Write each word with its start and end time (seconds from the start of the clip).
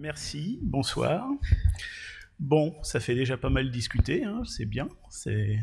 Merci, 0.00 0.60
bonsoir. 0.62 1.28
Bon, 2.38 2.72
ça 2.82 3.00
fait 3.00 3.16
déjà 3.16 3.36
pas 3.36 3.50
mal 3.50 3.68
discuter, 3.68 4.22
hein, 4.22 4.42
c'est 4.44 4.64
bien. 4.64 4.88
C'est 5.10 5.58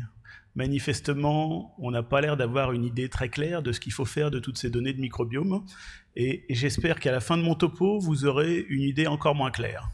manifestement, 0.54 1.74
on 1.78 1.90
n'a 1.90 2.02
pas 2.02 2.20
l'air 2.20 2.36
d'avoir 2.36 2.72
une 2.72 2.84
idée 2.84 3.08
très 3.08 3.30
claire 3.30 3.62
de 3.62 3.72
ce 3.72 3.80
qu'il 3.80 3.94
faut 3.94 4.04
faire 4.04 4.30
de 4.30 4.38
toutes 4.38 4.58
ces 4.58 4.68
données 4.68 4.92
de 4.92 5.00
microbiome. 5.00 5.64
Et 6.16 6.44
j'espère 6.50 7.00
qu'à 7.00 7.12
la 7.12 7.20
fin 7.20 7.38
de 7.38 7.42
mon 7.42 7.54
topo, 7.54 7.98
vous 7.98 8.26
aurez 8.26 8.66
une 8.68 8.82
idée 8.82 9.06
encore 9.06 9.34
moins 9.34 9.50
claire. 9.50 9.88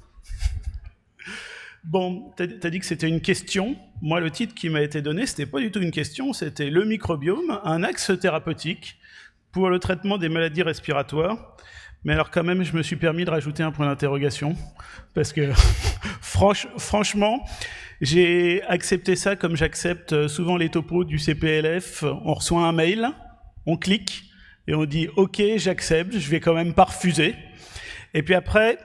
Bon, 1.85 2.33
tu 2.37 2.43
as 2.43 2.71
dit 2.71 2.81
que 2.81 2.87
c'était 2.87 3.09
une 3.09 3.21
question. 3.21 3.77
Moi, 4.01 4.19
le 4.19 4.33
titre 4.33 4.55
qui 4.55 4.69
m'a 4.69 4.83
été 4.83 5.03
donné, 5.03 5.25
c'était 5.27 5.47
pas 5.47 5.61
du 5.61 5.71
tout 5.71 5.81
une 5.81 5.93
question, 5.93 6.33
c'était 6.33 6.71
le 6.71 6.85
microbiome, 6.85 7.61
un 7.63 7.85
axe 7.85 8.11
thérapeutique 8.21 8.99
pour 9.53 9.71
le 9.71 9.79
traitement 9.79 10.19
des 10.19 10.29
maladies 10.29 10.63
respiratoires. 10.63 11.57
Mais 12.05 12.15
alors 12.15 12.31
quand 12.31 12.43
même, 12.43 12.65
je 12.65 12.77
me 12.77 12.83
suis 12.83 12.97
permis 12.97 13.25
de 13.25 13.31
rajouter 13.31 13.63
un 13.63 13.71
point 13.71 13.87
d'interrogation, 13.87 14.57
parce 15.15 15.33
que 15.33 15.53
franchement, 16.21 17.47
j'ai 18.01 18.63
accepté 18.65 19.15
ça 19.15 19.37
comme 19.37 19.55
j'accepte 19.55 20.27
souvent 20.27 20.57
les 20.57 20.69
topos 20.69 21.05
du 21.05 21.19
CPLF. 21.19 22.03
On 22.03 22.35
reçoit 22.35 22.67
un 22.67 22.73
mail, 22.73 23.09
on 23.67 23.77
clique, 23.77 24.25
et 24.67 24.75
on 24.75 24.85
dit 24.85 25.09
«Ok, 25.17 25.41
j'accepte, 25.57 26.19
je 26.19 26.31
vais 26.31 26.41
quand 26.41 26.55
même 26.55 26.75
pas 26.75 26.85
refuser». 26.85 27.37
Et 28.15 28.23
puis 28.23 28.35
après, 28.35 28.79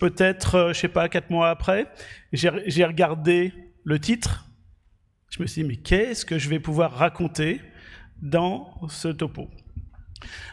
peut-être, 0.00 0.70
je 0.72 0.78
sais 0.78 0.88
pas, 0.88 1.08
quatre 1.08 1.30
mois 1.30 1.50
après, 1.50 1.86
j'ai 2.32 2.84
regardé 2.84 3.52
le 3.84 3.98
titre, 4.00 4.46
je 5.30 5.40
me 5.40 5.46
suis 5.46 5.62
dit 5.62 5.68
«Mais 5.70 5.76
qu'est-ce 5.76 6.24
que 6.24 6.38
je 6.38 6.48
vais 6.48 6.58
pouvoir 6.58 6.92
raconter 6.92 7.60
dans 8.20 8.74
ce 8.88 9.08
topo?» 9.08 9.48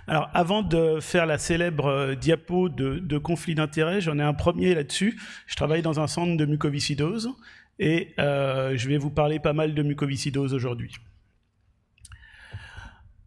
Alors, 0.08 0.30
avant 0.34 0.64
de 0.64 1.00
faire 1.00 1.26
la 1.26 1.38
célèbre 1.38 1.86
euh, 1.86 2.16
diapo 2.16 2.70
de, 2.70 3.18
conflit 3.18 3.56
d'intérêts, 3.56 4.02
j'en 4.02 4.18
ai 4.18 4.24
un 4.24 4.34
premier 4.34 4.74
là-dessus. 4.74 5.20
Je 5.48 5.56
travaille 5.56 5.82
dans 5.82 6.00
un 6.00 6.08
centre 6.08 6.36
de 6.36 6.46
mucoviscidose 6.46 7.30
et 7.78 8.14
euh, 8.20 8.76
je 8.76 8.90
vais 8.90 8.98
vous 8.98 9.10
parler 9.10 9.40
pas 9.40 9.54
mal 9.54 9.74
de 9.74 9.84
mucoviscidose 9.84 10.54
aujourd'hui. 10.54 10.96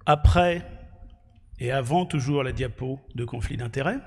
Après 0.07 0.67
et 1.61 1.71
avant 1.71 2.07
toujours 2.07 2.43
la 2.43 2.51
diapo 2.51 2.99
de 3.15 3.25
conflit 3.25 3.57
d'intérêts, 3.57 3.99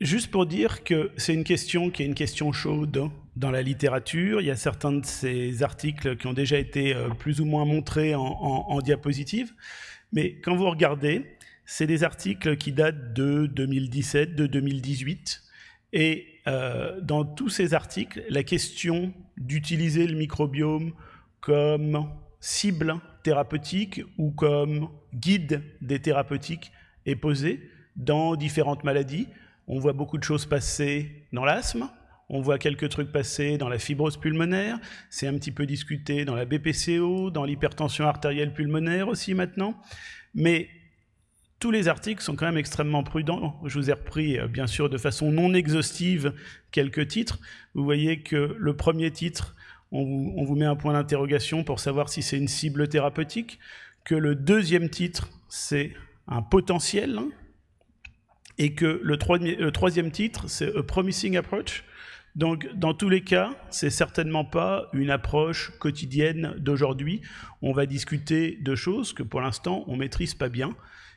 juste 0.00 0.30
pour 0.30 0.46
dire 0.46 0.84
que 0.84 1.10
c'est 1.16 1.34
une 1.34 1.42
question 1.42 1.90
qui 1.90 2.04
est 2.04 2.06
une 2.06 2.14
question 2.14 2.52
chaude 2.52 3.10
dans 3.34 3.50
la 3.50 3.62
littérature. 3.62 4.40
Il 4.40 4.46
y 4.46 4.50
a 4.52 4.56
certains 4.56 4.92
de 4.92 5.04
ces 5.04 5.64
articles 5.64 6.16
qui 6.16 6.28
ont 6.28 6.32
déjà 6.32 6.58
été 6.58 6.94
euh, 6.94 7.08
plus 7.08 7.40
ou 7.40 7.44
moins 7.44 7.64
montrés 7.64 8.14
en, 8.14 8.22
en 8.22 8.80
diapositive. 8.80 9.52
Mais 10.12 10.36
quand 10.40 10.56
vous 10.56 10.68
regardez, 10.70 11.24
c'est 11.64 11.86
des 11.86 12.04
articles 12.04 12.56
qui 12.56 12.72
datent 12.72 13.12
de 13.12 13.46
2017, 13.46 14.34
de 14.34 14.46
2018. 14.46 15.42
Et 15.92 16.26
euh, 16.46 17.00
dans 17.00 17.24
tous 17.24 17.48
ces 17.48 17.74
articles, 17.74 18.22
la 18.28 18.42
question 18.42 19.12
d'utiliser 19.36 20.06
le 20.06 20.16
microbiome 20.16 20.92
comme 21.40 22.08
cible 22.40 22.94
thérapeutique 23.22 24.02
ou 24.18 24.30
comme 24.30 24.88
guide 25.14 25.62
des 25.80 26.00
thérapeutiques 26.00 26.72
est 27.06 27.16
posée 27.16 27.70
dans 27.96 28.36
différentes 28.36 28.84
maladies. 28.84 29.28
On 29.66 29.78
voit 29.80 29.92
beaucoup 29.92 30.18
de 30.18 30.22
choses 30.22 30.46
passer 30.46 31.26
dans 31.32 31.44
l'asthme, 31.44 31.88
on 32.28 32.40
voit 32.40 32.58
quelques 32.58 32.88
trucs 32.88 33.12
passer 33.12 33.56
dans 33.56 33.68
la 33.68 33.78
fibrose 33.78 34.16
pulmonaire, 34.16 34.78
c'est 35.10 35.26
un 35.26 35.34
petit 35.34 35.52
peu 35.52 35.66
discuté 35.66 36.24
dans 36.24 36.34
la 36.34 36.44
BPCO, 36.44 37.30
dans 37.30 37.44
l'hypertension 37.44 38.06
artérielle 38.06 38.52
pulmonaire 38.52 39.08
aussi 39.08 39.34
maintenant, 39.34 39.80
mais 40.34 40.68
tous 41.58 41.70
les 41.70 41.88
articles 41.88 42.22
sont 42.22 42.36
quand 42.36 42.46
même 42.46 42.58
extrêmement 42.58 43.02
prudents. 43.02 43.58
Je 43.64 43.78
vous 43.78 43.90
ai 43.90 43.94
repris, 43.94 44.38
euh, 44.38 44.46
bien 44.46 44.66
sûr, 44.66 44.90
de 44.90 44.98
façon 44.98 45.32
non 45.32 45.54
exhaustive 45.54 46.34
quelques 46.70 47.08
titres. 47.08 47.38
Vous 47.74 47.84
voyez 47.84 48.20
que 48.22 48.54
le 48.58 48.76
premier 48.76 49.10
titre, 49.10 49.56
on 49.92 50.44
vous, 50.44 50.56
met 50.56 50.66
un 50.66 50.76
point 50.76 50.92
d'interrogation 50.92 51.64
pour 51.64 51.80
savoir 51.80 52.08
si 52.08 52.22
c'est 52.22 52.36
une 52.36 52.48
cible 52.48 52.88
thérapeutique, 52.88 53.58
que 54.04 54.14
le 54.14 54.34
deuxième 54.34 54.90
titre, 54.90 55.30
c'est 55.48 55.92
un 56.26 56.42
potentiel, 56.42 57.20
et 58.58 58.74
que 58.74 59.00
le 59.02 59.16
troisième 59.70 60.10
titre, 60.10 60.48
c'est 60.48 60.74
A 60.76 60.82
Promising 60.82 61.36
Approach, 61.36 61.84
donc, 62.36 62.68
dans 62.74 62.92
tous 62.92 63.08
les 63.08 63.22
cas, 63.22 63.54
c'est 63.70 63.88
certainement 63.88 64.44
pas 64.44 64.90
une 64.92 65.10
approche 65.10 65.72
quotidienne 65.78 66.54
d'aujourd'hui. 66.58 67.22
On 67.62 67.72
va 67.72 67.86
discuter 67.86 68.58
de 68.60 68.74
choses 68.74 69.14
que 69.14 69.22
pour 69.22 69.40
l'instant, 69.40 69.84
on 69.86 69.96
maîtrise 69.96 70.34
pas 70.34 70.50
bien. 70.50 70.76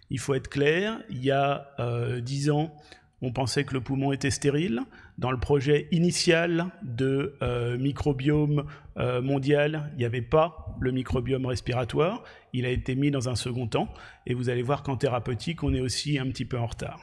Il 0.09 0.19
faut 0.19 0.33
être 0.33 0.47
clair, 0.47 0.97
il 1.09 1.21
y 1.21 1.29
a 1.29 1.71
euh, 1.79 2.21
dix 2.21 2.49
ans, 2.49 2.73
on 3.21 3.33
pensait 3.33 3.65
que 3.65 3.73
le 3.73 3.81
poumon 3.81 4.13
était 4.13 4.31
stérile. 4.31 4.79
Dans 5.17 5.31
le 5.31 5.39
projet 5.39 5.89
initial 5.91 6.67
de 6.83 7.35
euh, 7.41 7.77
microbiome 7.77 8.63
euh, 8.97 9.21
mondial, 9.21 9.91
il 9.95 9.99
n'y 9.99 10.05
avait 10.05 10.21
pas 10.21 10.77
le 10.79 10.91
microbiome 10.91 11.45
respiratoire. 11.45 12.23
Il 12.53 12.65
a 12.65 12.69
été 12.69 12.95
mis 12.95 13.11
dans 13.11 13.27
un 13.27 13.35
second 13.35 13.67
temps. 13.67 13.93
Et 14.25 14.33
vous 14.33 14.47
allez 14.47 14.63
voir 14.63 14.83
qu'en 14.83 14.95
thérapeutique, 14.95 15.63
on 15.63 15.73
est 15.73 15.81
aussi 15.81 16.17
un 16.17 16.27
petit 16.27 16.45
peu 16.45 16.57
en 16.57 16.67
retard 16.67 17.01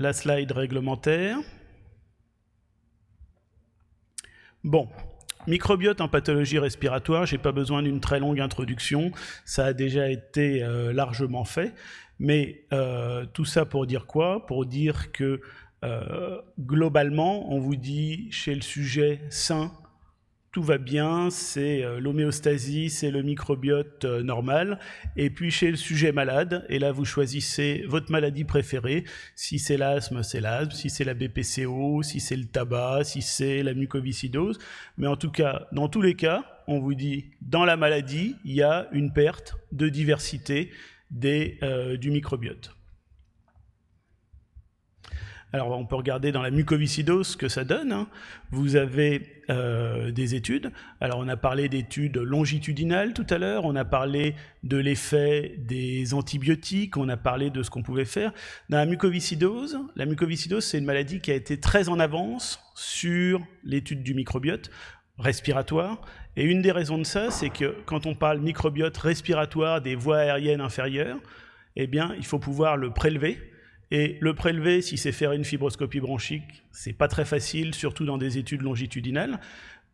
la 0.00 0.14
slide 0.14 0.50
réglementaire. 0.52 1.36
Bon, 4.64 4.88
microbiote 5.46 6.00
en 6.00 6.08
pathologie 6.08 6.58
respiratoire, 6.58 7.26
j'ai 7.26 7.36
pas 7.36 7.52
besoin 7.52 7.82
d'une 7.82 8.00
très 8.00 8.18
longue 8.18 8.40
introduction, 8.40 9.12
ça 9.44 9.66
a 9.66 9.72
déjà 9.74 10.08
été 10.08 10.62
euh, 10.62 10.94
largement 10.94 11.44
fait, 11.44 11.74
mais 12.18 12.64
euh, 12.72 13.26
tout 13.34 13.44
ça 13.44 13.66
pour 13.66 13.86
dire 13.86 14.06
quoi? 14.06 14.46
Pour 14.46 14.64
dire 14.64 15.12
que 15.12 15.42
euh, 15.84 16.40
globalement, 16.58 17.52
on 17.52 17.58
vous 17.58 17.76
dit 17.76 18.28
chez 18.30 18.54
le 18.54 18.62
sujet 18.62 19.20
sain, 19.28 19.70
tout 20.52 20.62
va 20.62 20.78
bien, 20.78 21.30
c'est 21.30 21.84
euh, 21.84 22.00
l'homéostasie, 22.00 22.90
c'est 22.90 23.12
le 23.12 23.22
microbiote 23.22 24.04
euh, 24.04 24.22
normal. 24.22 24.80
Et 25.16 25.30
puis 25.30 25.52
chez 25.52 25.70
le 25.70 25.76
sujet 25.76 26.10
malade, 26.10 26.66
et 26.68 26.80
là 26.80 26.90
vous 26.90 27.04
choisissez 27.04 27.84
votre 27.86 28.10
maladie 28.10 28.44
préférée. 28.44 29.04
Si 29.36 29.60
c'est 29.60 29.76
l'asthme, 29.76 30.24
c'est 30.24 30.40
l'asthme. 30.40 30.72
Si 30.72 30.90
c'est 30.90 31.04
la 31.04 31.14
BPCO, 31.14 32.02
si 32.02 32.18
c'est 32.18 32.36
le 32.36 32.46
tabac, 32.46 33.04
si 33.04 33.22
c'est 33.22 33.62
la 33.62 33.74
mucoviscidose. 33.74 34.58
Mais 34.98 35.06
en 35.06 35.16
tout 35.16 35.30
cas, 35.30 35.68
dans 35.70 35.88
tous 35.88 36.02
les 36.02 36.14
cas, 36.14 36.44
on 36.66 36.80
vous 36.80 36.94
dit 36.94 37.30
dans 37.42 37.64
la 37.64 37.76
maladie, 37.76 38.34
il 38.44 38.54
y 38.54 38.62
a 38.62 38.88
une 38.92 39.12
perte 39.12 39.54
de 39.70 39.88
diversité 39.88 40.70
euh, 41.24 41.96
du 41.96 42.10
microbiote. 42.10 42.72
Alors 45.52 45.76
on 45.76 45.84
peut 45.84 45.96
regarder 45.96 46.30
dans 46.30 46.42
la 46.42 46.50
mucoviscidose 46.50 47.28
ce 47.28 47.36
que 47.36 47.48
ça 47.48 47.64
donne. 47.64 47.92
Hein. 47.92 48.06
Vous 48.50 48.76
avez 48.76 49.42
euh, 49.50 50.12
des 50.12 50.36
études. 50.36 50.70
Alors 51.00 51.18
on 51.18 51.28
a 51.28 51.36
parlé 51.36 51.68
d'études 51.68 52.18
longitudinales 52.18 53.14
tout 53.14 53.26
à 53.30 53.38
l'heure, 53.38 53.64
on 53.64 53.74
a 53.74 53.84
parlé 53.84 54.36
de 54.62 54.76
l'effet 54.76 55.56
des 55.58 56.14
antibiotiques, 56.14 56.96
on 56.96 57.08
a 57.08 57.16
parlé 57.16 57.50
de 57.50 57.62
ce 57.64 57.70
qu'on 57.70 57.82
pouvait 57.82 58.04
faire. 58.04 58.32
Dans 58.68 58.78
la 58.78 58.86
mucoviscidose, 58.86 59.78
la 59.96 60.06
mucoviscidose 60.06 60.64
c'est 60.64 60.78
une 60.78 60.84
maladie 60.84 61.20
qui 61.20 61.32
a 61.32 61.34
été 61.34 61.58
très 61.58 61.88
en 61.88 61.98
avance 61.98 62.60
sur 62.76 63.40
l'étude 63.64 64.04
du 64.04 64.14
microbiote 64.14 64.70
respiratoire. 65.18 66.00
Et 66.36 66.44
une 66.44 66.62
des 66.62 66.72
raisons 66.72 66.98
de 66.98 67.04
ça, 67.04 67.30
c'est 67.30 67.50
que 67.50 67.76
quand 67.86 68.06
on 68.06 68.14
parle 68.14 68.38
microbiote 68.38 68.96
respiratoire 68.96 69.82
des 69.82 69.96
voies 69.96 70.18
aériennes 70.18 70.60
inférieures, 70.60 71.18
eh 71.76 71.86
bien, 71.86 72.14
il 72.16 72.24
faut 72.24 72.38
pouvoir 72.38 72.76
le 72.76 72.90
prélever 72.90 73.49
et 73.90 74.18
le 74.20 74.34
prélever, 74.34 74.82
si 74.82 74.96
c'est 74.96 75.12
faire 75.12 75.32
une 75.32 75.44
fibroscopie 75.44 76.00
bronchique, 76.00 76.62
c'est 76.70 76.92
pas 76.92 77.08
très 77.08 77.24
facile, 77.24 77.74
surtout 77.74 78.04
dans 78.04 78.18
des 78.18 78.38
études 78.38 78.62
longitudinales. 78.62 79.40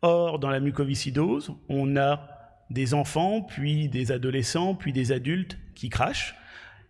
Or, 0.03 0.37
dans 0.37 0.49
la 0.49 0.59
mucoviscidose, 0.59 1.53
on 1.69 1.97
a 1.97 2.29
des 2.69 2.93
enfants, 2.93 3.41
puis 3.41 3.89
des 3.89 4.11
adolescents, 4.11 4.75
puis 4.75 4.93
des 4.93 5.11
adultes 5.11 5.57
qui 5.73 5.89
crachent. 5.89 6.35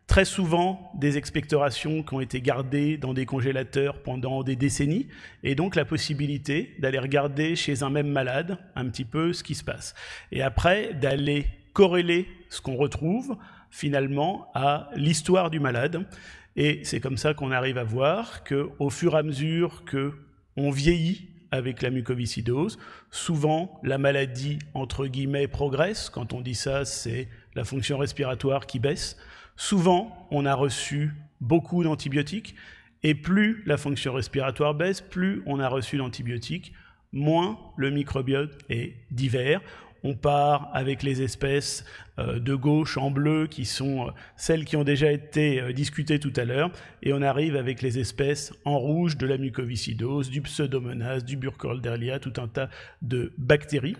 Très 0.07 0.25
souvent, 0.25 0.91
des 0.97 1.17
expectorations 1.17 2.03
qui 2.03 2.13
ont 2.13 2.21
été 2.21 2.41
gardées 2.41 2.97
dans 2.97 3.13
des 3.13 3.25
congélateurs 3.25 4.01
pendant 4.03 4.43
des 4.43 4.55
décennies, 4.55 5.07
et 5.43 5.55
donc 5.55 5.75
la 5.75 5.85
possibilité 5.85 6.75
d'aller 6.79 6.99
regarder 6.99 7.55
chez 7.55 7.83
un 7.83 7.89
même 7.89 8.07
malade 8.07 8.57
un 8.75 8.85
petit 8.89 9.05
peu 9.05 9.31
ce 9.31 9.43
qui 9.43 9.55
se 9.55 9.63
passe. 9.63 9.95
Et 10.31 10.41
après, 10.41 10.93
d'aller 10.93 11.47
corréler 11.77 12.27
ce 12.49 12.59
qu'on 12.59 12.75
retrouve 12.75 13.37
finalement 13.69 14.49
à 14.55 14.89
l'histoire 14.95 15.51
du 15.51 15.59
malade. 15.59 16.07
Et 16.55 16.79
c'est 16.83 16.99
comme 16.99 17.17
ça 17.17 17.35
qu'on 17.35 17.51
arrive 17.51 17.77
à 17.77 17.83
voir 17.83 18.43
qu'au 18.43 18.89
fur 18.89 19.13
et 19.13 19.19
à 19.19 19.21
mesure 19.21 19.83
qu'on 19.85 20.71
vieillit 20.71 21.29
avec 21.51 21.83
la 21.83 21.91
mucoviscidose, 21.91 22.79
souvent 23.11 23.79
la 23.83 23.99
maladie, 23.99 24.57
entre 24.73 25.05
guillemets, 25.05 25.47
progresse. 25.47 26.09
Quand 26.09 26.33
on 26.33 26.41
dit 26.41 26.55
ça, 26.55 26.83
c'est 26.83 27.29
la 27.53 27.63
fonction 27.63 27.99
respiratoire 27.99 28.65
qui 28.65 28.79
baisse. 28.79 29.15
Souvent, 29.55 30.27
on 30.31 30.47
a 30.47 30.55
reçu 30.55 31.11
beaucoup 31.41 31.83
d'antibiotiques, 31.83 32.55
et 33.03 33.13
plus 33.13 33.61
la 33.67 33.77
fonction 33.77 34.13
respiratoire 34.13 34.73
baisse, 34.73 35.01
plus 35.01 35.43
on 35.45 35.59
a 35.59 35.69
reçu 35.69 35.97
d'antibiotiques, 35.97 36.73
moins 37.11 37.59
le 37.77 37.91
microbiote 37.91 38.57
est 38.69 38.95
divers. 39.11 39.61
On 40.07 40.15
part 40.15 40.69
avec 40.73 41.03
les 41.03 41.21
espèces 41.21 41.83
euh, 42.17 42.39
de 42.39 42.55
gauche 42.55 42.97
en 42.97 43.11
bleu 43.11 43.47
qui 43.47 43.65
sont 43.65 44.07
euh, 44.07 44.11
celles 44.37 44.63
qui 44.63 44.77
ont 44.77 44.85
déjà 44.85 45.11
été 45.11 45.59
euh, 45.59 45.73
discutées 45.73 46.17
tout 46.17 46.31
à 46.37 46.45
l'heure, 46.45 46.71
et 47.03 47.11
on 47.11 47.21
arrive 47.21 47.57
avec 47.57 47.81
les 47.81 47.99
espèces 47.99 48.53
en 48.63 48.77
rouge 48.77 49.17
de 49.17 49.27
la 49.27 49.37
mucoviscidose, 49.37 50.29
du 50.29 50.41
pseudomonas, 50.41 51.19
du 51.19 51.35
burkholderia, 51.35 52.19
tout 52.19 52.33
un 52.37 52.47
tas 52.47 52.69
de 53.01 53.33
bactéries. 53.37 53.97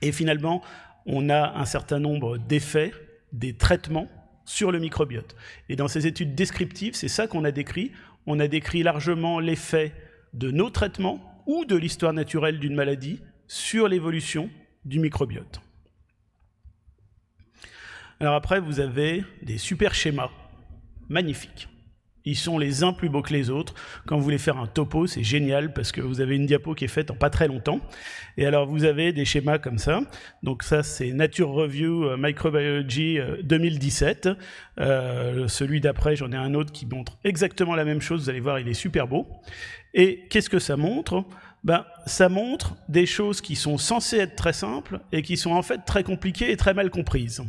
Et 0.00 0.10
finalement, 0.10 0.62
on 1.04 1.28
a 1.28 1.58
un 1.58 1.66
certain 1.66 1.98
nombre 1.98 2.38
d'effets, 2.38 2.92
des 3.32 3.52
traitements 3.52 4.08
sur 4.46 4.72
le 4.72 4.78
microbiote. 4.78 5.36
Et 5.68 5.76
dans 5.76 5.88
ces 5.88 6.06
études 6.06 6.34
descriptives, 6.34 6.94
c'est 6.94 7.08
ça 7.08 7.26
qu'on 7.26 7.44
a 7.44 7.50
décrit. 7.50 7.92
On 8.26 8.40
a 8.40 8.48
décrit 8.48 8.82
largement 8.82 9.38
l'effet 9.38 9.92
de 10.32 10.50
nos 10.50 10.70
traitements 10.70 11.20
ou 11.46 11.66
de 11.66 11.76
l'histoire 11.76 12.14
naturelle 12.14 12.58
d'une 12.58 12.74
maladie 12.74 13.20
sur 13.48 13.86
l'évolution 13.86 14.48
du 14.86 15.00
microbiote. 15.00 15.60
Alors 18.18 18.34
après, 18.34 18.60
vous 18.60 18.80
avez 18.80 19.24
des 19.42 19.58
super 19.58 19.94
schémas 19.94 20.30
magnifiques. 21.08 21.68
Ils 22.26 22.36
sont 22.36 22.58
les 22.58 22.82
uns 22.82 22.92
plus 22.92 23.08
beaux 23.08 23.22
que 23.22 23.32
les 23.32 23.50
autres. 23.50 23.74
Quand 24.04 24.16
vous 24.16 24.24
voulez 24.24 24.38
faire 24.38 24.58
un 24.58 24.66
topo, 24.66 25.06
c'est 25.06 25.22
génial 25.22 25.72
parce 25.72 25.92
que 25.92 26.00
vous 26.00 26.20
avez 26.20 26.34
une 26.34 26.46
diapo 26.46 26.74
qui 26.74 26.84
est 26.84 26.88
faite 26.88 27.12
en 27.12 27.14
pas 27.14 27.30
très 27.30 27.46
longtemps. 27.46 27.80
Et 28.36 28.44
alors 28.44 28.66
vous 28.66 28.82
avez 28.82 29.12
des 29.12 29.24
schémas 29.24 29.58
comme 29.58 29.78
ça. 29.78 30.00
Donc 30.42 30.64
ça 30.64 30.82
c'est 30.82 31.12
Nature 31.12 31.50
Review 31.50 32.04
euh, 32.04 32.16
Microbiology 32.18 33.18
2017. 33.44 34.26
Euh, 34.26 34.34
euh, 34.78 35.48
celui 35.48 35.80
d'après, 35.80 36.16
j'en 36.16 36.32
ai 36.32 36.36
un 36.36 36.54
autre 36.54 36.72
qui 36.72 36.84
montre 36.84 37.16
exactement 37.22 37.76
la 37.76 37.84
même 37.84 38.00
chose. 38.00 38.24
Vous 38.24 38.30
allez 38.30 38.40
voir, 38.40 38.58
il 38.58 38.66
est 38.66 38.74
super 38.74 39.06
beau. 39.06 39.28
Et 39.94 40.26
qu'est-ce 40.28 40.50
que 40.50 40.58
ça 40.58 40.76
montre? 40.76 41.24
Ben, 41.64 41.84
ça 42.06 42.28
montre 42.28 42.76
des 42.88 43.06
choses 43.06 43.40
qui 43.40 43.56
sont 43.56 43.78
censées 43.78 44.18
être 44.18 44.36
très 44.36 44.52
simples 44.52 45.00
et 45.12 45.22
qui 45.22 45.36
sont 45.36 45.52
en 45.52 45.62
fait 45.62 45.80
très 45.86 46.04
compliquées 46.04 46.50
et 46.52 46.56
très 46.56 46.74
mal 46.74 46.90
comprises. 46.90 47.42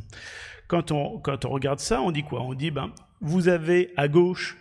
Quand 0.67 0.91
on, 0.91 1.19
quand 1.19 1.45
on 1.45 1.49
regarde 1.49 1.79
ça, 1.79 2.01
on 2.01 2.11
dit 2.11 2.23
quoi? 2.23 2.41
On 2.41 2.53
dit, 2.53 2.71
ben, 2.71 2.91
vous 3.21 3.47
avez 3.47 3.93
à 3.95 4.07
gauche 4.07 4.57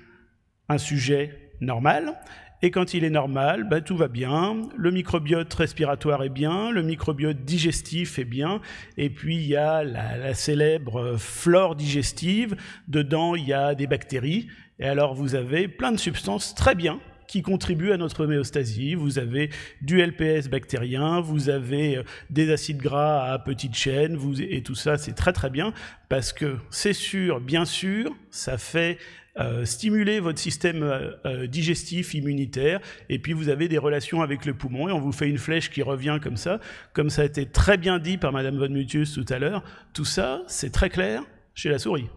un 0.68 0.78
sujet 0.78 1.52
normal, 1.60 2.18
et 2.62 2.70
quand 2.70 2.94
il 2.94 3.04
est 3.04 3.10
normal, 3.10 3.68
ben, 3.68 3.82
tout 3.82 3.96
va 3.96 4.08
bien, 4.08 4.62
le 4.76 4.90
microbiote 4.90 5.52
respiratoire 5.52 6.22
est 6.22 6.30
bien, 6.30 6.70
le 6.70 6.82
microbiote 6.82 7.44
digestif 7.44 8.18
est 8.18 8.24
bien, 8.24 8.60
et 8.96 9.10
puis 9.10 9.36
il 9.36 9.46
y 9.46 9.56
a 9.56 9.84
la, 9.84 10.16
la 10.16 10.34
célèbre 10.34 11.16
flore 11.16 11.76
digestive, 11.76 12.56
dedans 12.88 13.34
il 13.34 13.46
y 13.46 13.52
a 13.52 13.74
des 13.74 13.86
bactéries, 13.86 14.48
et 14.78 14.86
alors 14.86 15.14
vous 15.14 15.34
avez 15.34 15.68
plein 15.68 15.92
de 15.92 15.98
substances 15.98 16.54
très 16.54 16.74
bien 16.74 17.00
qui 17.26 17.42
contribuent 17.42 17.92
à 17.92 17.96
notre 17.96 18.24
homéostasie. 18.24 18.94
Vous 18.94 19.18
avez 19.18 19.50
du 19.82 20.00
LPS 20.00 20.48
bactérien, 20.48 21.20
vous 21.20 21.48
avez 21.48 21.98
euh, 21.98 22.02
des 22.30 22.50
acides 22.50 22.78
gras 22.78 23.32
à 23.32 23.38
petite 23.38 23.74
chaîne, 23.74 24.16
vous, 24.16 24.40
et 24.40 24.62
tout 24.62 24.74
ça, 24.74 24.98
c'est 24.98 25.14
très 25.14 25.32
très 25.32 25.50
bien 25.50 25.72
parce 26.08 26.32
que 26.32 26.56
c'est 26.70 26.92
sûr, 26.92 27.40
bien 27.40 27.64
sûr, 27.64 28.14
ça 28.30 28.58
fait 28.58 28.98
euh, 29.38 29.64
stimuler 29.66 30.18
votre 30.20 30.38
système 30.38 30.82
euh, 30.82 31.46
digestif, 31.46 32.14
immunitaire, 32.14 32.80
et 33.10 33.18
puis 33.18 33.34
vous 33.34 33.48
avez 33.48 33.68
des 33.68 33.78
relations 33.78 34.22
avec 34.22 34.46
le 34.46 34.54
poumon, 34.54 34.88
et 34.88 34.92
on 34.92 35.00
vous 35.00 35.12
fait 35.12 35.28
une 35.28 35.38
flèche 35.38 35.70
qui 35.70 35.82
revient 35.82 36.18
comme 36.22 36.36
ça, 36.36 36.60
comme 36.94 37.10
ça 37.10 37.22
a 37.22 37.24
été 37.26 37.44
très 37.44 37.76
bien 37.76 37.98
dit 37.98 38.16
par 38.16 38.32
Madame 38.32 38.56
von 38.56 38.70
Mutius 38.70 39.12
tout 39.12 39.26
à 39.28 39.38
l'heure. 39.38 39.62
Tout 39.92 40.06
ça, 40.06 40.42
c'est 40.46 40.70
très 40.70 40.88
clair 40.88 41.22
chez 41.54 41.68
la 41.68 41.78
souris 41.78 42.08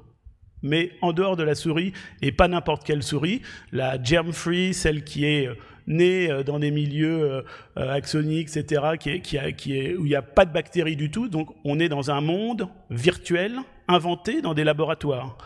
mais 0.62 0.92
en 1.02 1.14
dehors 1.14 1.36
de 1.36 1.44
la 1.44 1.56
souris, 1.56 1.94
et 2.22 2.32
pas 2.32 2.48
n'importe 2.48 2.84
quelle 2.84 3.04
souris, 3.04 3.42
la 3.72 4.02
germ-free, 4.02 4.74
celle 4.74 5.04
qui 5.04 5.26
est 5.26 5.48
euh, 5.48 5.56
née 5.88 6.30
euh, 6.30 6.44
dans 6.44 6.60
des 6.60 6.72
milieux 6.72 7.44
euh, 7.78 7.92
axoniques, 7.94 8.56
etc., 8.56 8.98
qui 9.00 9.38
est, 9.38 9.96
où 9.96 10.06
il 10.06 10.10
n'y 10.10 10.16
a 10.16 10.22
pas 10.22 10.46
de 10.46 10.54
bactéries 10.54 10.96
du 10.96 11.12
tout, 11.12 11.28
donc 11.28 11.50
on 11.64 11.80
est 11.80 11.90
dans 11.90 12.12
un 12.12 12.22
monde 12.22 12.68
virtuel, 12.90 13.58
inventé 13.88 14.42
dans 14.42 14.54
des 14.54 14.64
laboratoires. 14.64 15.38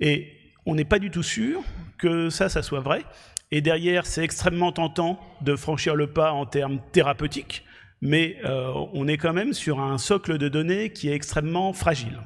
Et 0.00 0.32
on 0.66 0.74
n'est 0.74 0.84
pas 0.84 0.98
du 0.98 1.10
tout 1.10 1.22
sûr 1.22 1.62
que 1.98 2.30
ça, 2.30 2.48
ça 2.48 2.62
soit 2.62 2.80
vrai. 2.80 3.04
Et 3.50 3.60
derrière, 3.60 4.06
c'est 4.06 4.22
extrêmement 4.22 4.72
tentant 4.72 5.18
de 5.40 5.56
franchir 5.56 5.94
le 5.94 6.06
pas 6.06 6.32
en 6.32 6.46
termes 6.46 6.80
thérapeutiques, 6.92 7.64
mais 8.00 8.36
on 8.44 9.08
est 9.08 9.16
quand 9.16 9.32
même 9.32 9.52
sur 9.52 9.80
un 9.80 9.98
socle 9.98 10.38
de 10.38 10.48
données 10.48 10.90
qui 10.90 11.08
est 11.08 11.14
extrêmement 11.14 11.72
fragile. 11.72 12.20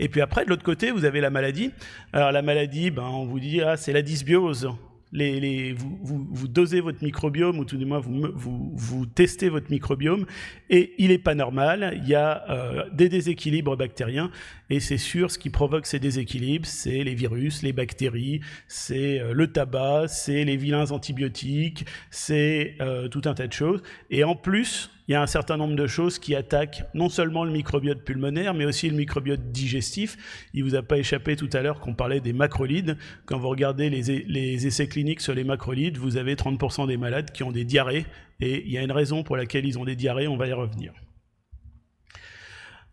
Et 0.00 0.08
puis 0.08 0.22
après, 0.22 0.44
de 0.44 0.50
l'autre 0.50 0.64
côté, 0.64 0.90
vous 0.90 1.04
avez 1.04 1.20
la 1.20 1.30
maladie. 1.30 1.70
Alors 2.14 2.32
la 2.32 2.40
maladie, 2.42 2.90
ben, 2.90 3.04
on 3.04 3.26
vous 3.26 3.38
dit, 3.38 3.60
ah, 3.60 3.76
c'est 3.76 3.92
la 3.92 4.02
dysbiose. 4.02 4.70
Vous, 5.12 6.48
dosez 6.48 6.80
votre 6.80 7.02
microbiome, 7.02 7.58
ou 7.58 7.64
tout 7.64 7.76
du 7.76 7.84
moins 7.84 7.98
vous, 7.98 8.30
vous 8.32 9.06
testez 9.06 9.48
votre 9.48 9.68
microbiome, 9.68 10.24
et 10.70 10.94
il 10.98 11.08
n'est 11.08 11.18
pas 11.18 11.34
normal, 11.34 11.98
il 12.00 12.08
y 12.08 12.14
a 12.14 12.44
euh, 12.48 12.84
des 12.92 13.08
déséquilibres 13.08 13.76
bactériens, 13.76 14.30
et 14.70 14.78
c'est 14.78 14.98
sûr, 14.98 15.32
ce 15.32 15.38
qui 15.38 15.50
provoque 15.50 15.86
ces 15.86 15.98
déséquilibres, 15.98 16.64
c'est 16.64 17.02
les 17.02 17.16
virus, 17.16 17.62
les 17.64 17.72
bactéries, 17.72 18.40
c'est 18.68 19.18
euh, 19.18 19.32
le 19.32 19.48
tabac, 19.48 20.06
c'est 20.06 20.44
les 20.44 20.56
vilains 20.56 20.92
antibiotiques, 20.92 21.86
c'est 22.10 22.76
euh, 22.80 23.08
tout 23.08 23.22
un 23.24 23.34
tas 23.34 23.48
de 23.48 23.52
choses, 23.52 23.82
et 24.10 24.22
en 24.22 24.36
plus, 24.36 24.92
il 25.10 25.14
y 25.14 25.16
a 25.16 25.22
un 25.22 25.26
certain 25.26 25.56
nombre 25.56 25.74
de 25.74 25.88
choses 25.88 26.20
qui 26.20 26.36
attaquent 26.36 26.84
non 26.94 27.08
seulement 27.08 27.42
le 27.42 27.50
microbiote 27.50 28.04
pulmonaire, 28.04 28.54
mais 28.54 28.64
aussi 28.64 28.88
le 28.88 28.96
microbiote 28.96 29.50
digestif. 29.50 30.46
Il 30.54 30.62
vous 30.62 30.76
a 30.76 30.82
pas 30.82 30.98
échappé 30.98 31.34
tout 31.34 31.50
à 31.52 31.62
l'heure 31.62 31.80
qu'on 31.80 31.94
parlait 31.94 32.20
des 32.20 32.32
macrolides. 32.32 32.96
Quand 33.26 33.36
vous 33.36 33.48
regardez 33.48 33.90
les, 33.90 34.02
les 34.28 34.66
essais 34.68 34.86
cliniques 34.86 35.20
sur 35.20 35.34
les 35.34 35.42
macrolides, 35.42 35.98
vous 35.98 36.16
avez 36.16 36.36
30% 36.36 36.86
des 36.86 36.96
malades 36.96 37.32
qui 37.32 37.42
ont 37.42 37.50
des 37.50 37.64
diarrhées, 37.64 38.06
et 38.38 38.62
il 38.64 38.70
y 38.70 38.78
a 38.78 38.82
une 38.82 38.92
raison 38.92 39.24
pour 39.24 39.36
laquelle 39.36 39.66
ils 39.66 39.80
ont 39.80 39.84
des 39.84 39.96
diarrhées, 39.96 40.28
on 40.28 40.36
va 40.36 40.46
y 40.46 40.52
revenir. 40.52 40.92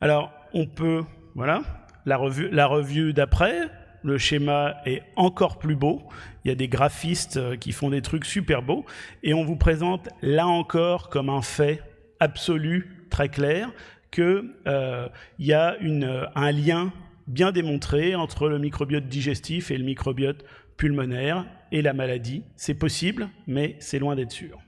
Alors, 0.01 0.33
on 0.55 0.65
peut, 0.65 1.03
voilà, 1.35 1.61
la 2.07 2.17
revue, 2.17 2.49
la 2.49 2.65
revue 2.65 3.13
d'après, 3.13 3.69
le 4.01 4.17
schéma 4.17 4.77
est 4.87 5.03
encore 5.17 5.59
plus 5.59 5.75
beau. 5.75 6.01
Il 6.43 6.47
y 6.47 6.51
a 6.51 6.55
des 6.55 6.67
graphistes 6.67 7.37
euh, 7.37 7.57
qui 7.57 7.73
font 7.73 7.89
des 7.91 8.01
trucs 8.01 8.25
super 8.25 8.63
beaux. 8.63 8.85
Et 9.21 9.35
on 9.35 9.43
vous 9.43 9.55
présente 9.55 10.09
là 10.23 10.47
encore 10.47 11.09
comme 11.09 11.29
un 11.29 11.43
fait 11.43 11.83
absolu, 12.19 13.07
très 13.09 13.29
clair, 13.29 13.71
qu'il 14.11 14.53
euh, 14.67 15.07
y 15.39 15.53
a 15.53 15.77
une, 15.79 16.27
un 16.35 16.51
lien 16.51 16.91
bien 17.27 17.51
démontré 17.51 18.15
entre 18.15 18.47
le 18.47 18.57
microbiote 18.57 19.07
digestif 19.07 19.71
et 19.71 19.77
le 19.77 19.83
microbiote 19.83 20.45
pulmonaire 20.77 21.45
et 21.71 21.81
la 21.81 21.93
maladie. 21.93 22.43
C'est 22.55 22.73
possible, 22.73 23.29
mais 23.47 23.75
c'est 23.79 23.99
loin 23.99 24.15
d'être 24.15 24.31
sûr. 24.31 24.59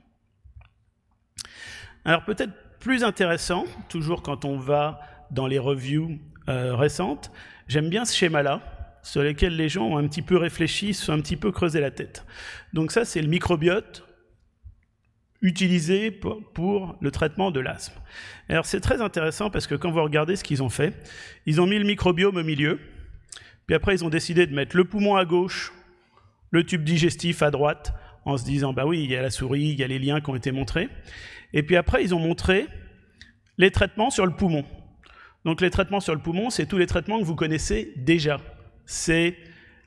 Alors 2.04 2.24
peut-être 2.24 2.52
plus 2.78 3.04
intéressant, 3.04 3.64
toujours 3.88 4.22
quand 4.22 4.44
on 4.44 4.56
va 4.56 5.00
dans 5.30 5.46
les 5.46 5.58
reviews 5.58 6.18
euh, 6.48 6.74
récentes, 6.74 7.30
j'aime 7.68 7.88
bien 7.88 8.04
ce 8.04 8.16
schéma-là, 8.16 8.62
sur 9.02 9.22
lequel 9.22 9.56
les 9.56 9.68
gens 9.68 9.86
ont 9.86 9.96
un 9.96 10.06
petit 10.08 10.22
peu 10.22 10.36
réfléchi, 10.36 10.92
se 10.92 11.06
sont 11.06 11.12
un 11.12 11.20
petit 11.20 11.36
peu 11.36 11.52
creusé 11.52 11.80
la 11.80 11.90
tête. 11.90 12.26
Donc 12.72 12.92
ça, 12.92 13.04
c'est 13.04 13.22
le 13.22 13.28
microbiote 13.28 14.04
utilisé 15.42 16.10
pour, 16.10 16.96
le 17.00 17.10
traitement 17.10 17.50
de 17.50 17.60
l'asthme. 17.60 17.98
Alors 18.48 18.66
c'est 18.66 18.80
très 18.80 19.00
intéressant 19.00 19.50
parce 19.50 19.66
que 19.66 19.74
quand 19.74 19.90
vous 19.90 20.02
regardez 20.02 20.36
ce 20.36 20.44
qu'ils 20.44 20.62
ont 20.62 20.68
fait, 20.68 20.94
ils 21.46 21.60
ont 21.60 21.66
mis 21.66 21.78
le 21.78 21.84
microbiome 21.84 22.36
au 22.36 22.42
milieu, 22.42 22.78
puis 23.66 23.74
après 23.74 23.94
ils 23.94 24.04
ont 24.04 24.10
décidé 24.10 24.46
de 24.46 24.54
mettre 24.54 24.76
le 24.76 24.84
poumon 24.84 25.16
à 25.16 25.24
gauche, 25.24 25.72
le 26.50 26.64
tube 26.64 26.84
digestif 26.84 27.42
à 27.42 27.50
droite, 27.50 27.94
en 28.26 28.36
se 28.36 28.44
disant 28.44 28.72
bah 28.72 28.84
oui, 28.86 29.02
il 29.02 29.10
y 29.10 29.16
a 29.16 29.22
la 29.22 29.30
souris, 29.30 29.70
il 29.70 29.78
y 29.78 29.84
a 29.84 29.86
les 29.86 29.98
liens 29.98 30.20
qui 30.20 30.30
ont 30.30 30.36
été 30.36 30.52
montrés. 30.52 30.88
Et 31.52 31.62
puis 31.62 31.76
après 31.76 32.04
ils 32.04 32.14
ont 32.14 32.18
montré 32.18 32.66
les 33.56 33.70
traitements 33.70 34.10
sur 34.10 34.26
le 34.26 34.32
poumon. 34.32 34.64
Donc 35.44 35.62
les 35.62 35.70
traitements 35.70 36.00
sur 36.00 36.14
le 36.14 36.20
poumon, 36.20 36.50
c'est 36.50 36.66
tous 36.66 36.76
les 36.76 36.86
traitements 36.86 37.18
que 37.18 37.24
vous 37.24 37.34
connaissez 37.34 37.94
déjà. 37.96 38.38
C'est 38.84 39.36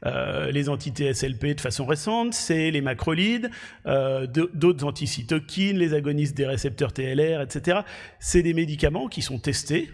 euh, 0.05 0.51
les 0.51 0.69
entités 0.69 1.13
SLP 1.13 1.55
de 1.55 1.61
façon 1.61 1.85
récente, 1.85 2.33
c'est 2.33 2.71
les 2.71 2.81
macrolides, 2.81 3.49
euh, 3.85 4.27
d'autres 4.27 4.85
anticytokines, 4.85 5.77
les 5.77 5.93
agonistes 5.93 6.35
des 6.35 6.45
récepteurs 6.45 6.93
TLR, 6.93 7.41
etc. 7.41 7.79
C'est 8.19 8.41
des 8.41 8.53
médicaments 8.53 9.07
qui 9.07 9.21
sont 9.21 9.39
testés 9.39 9.89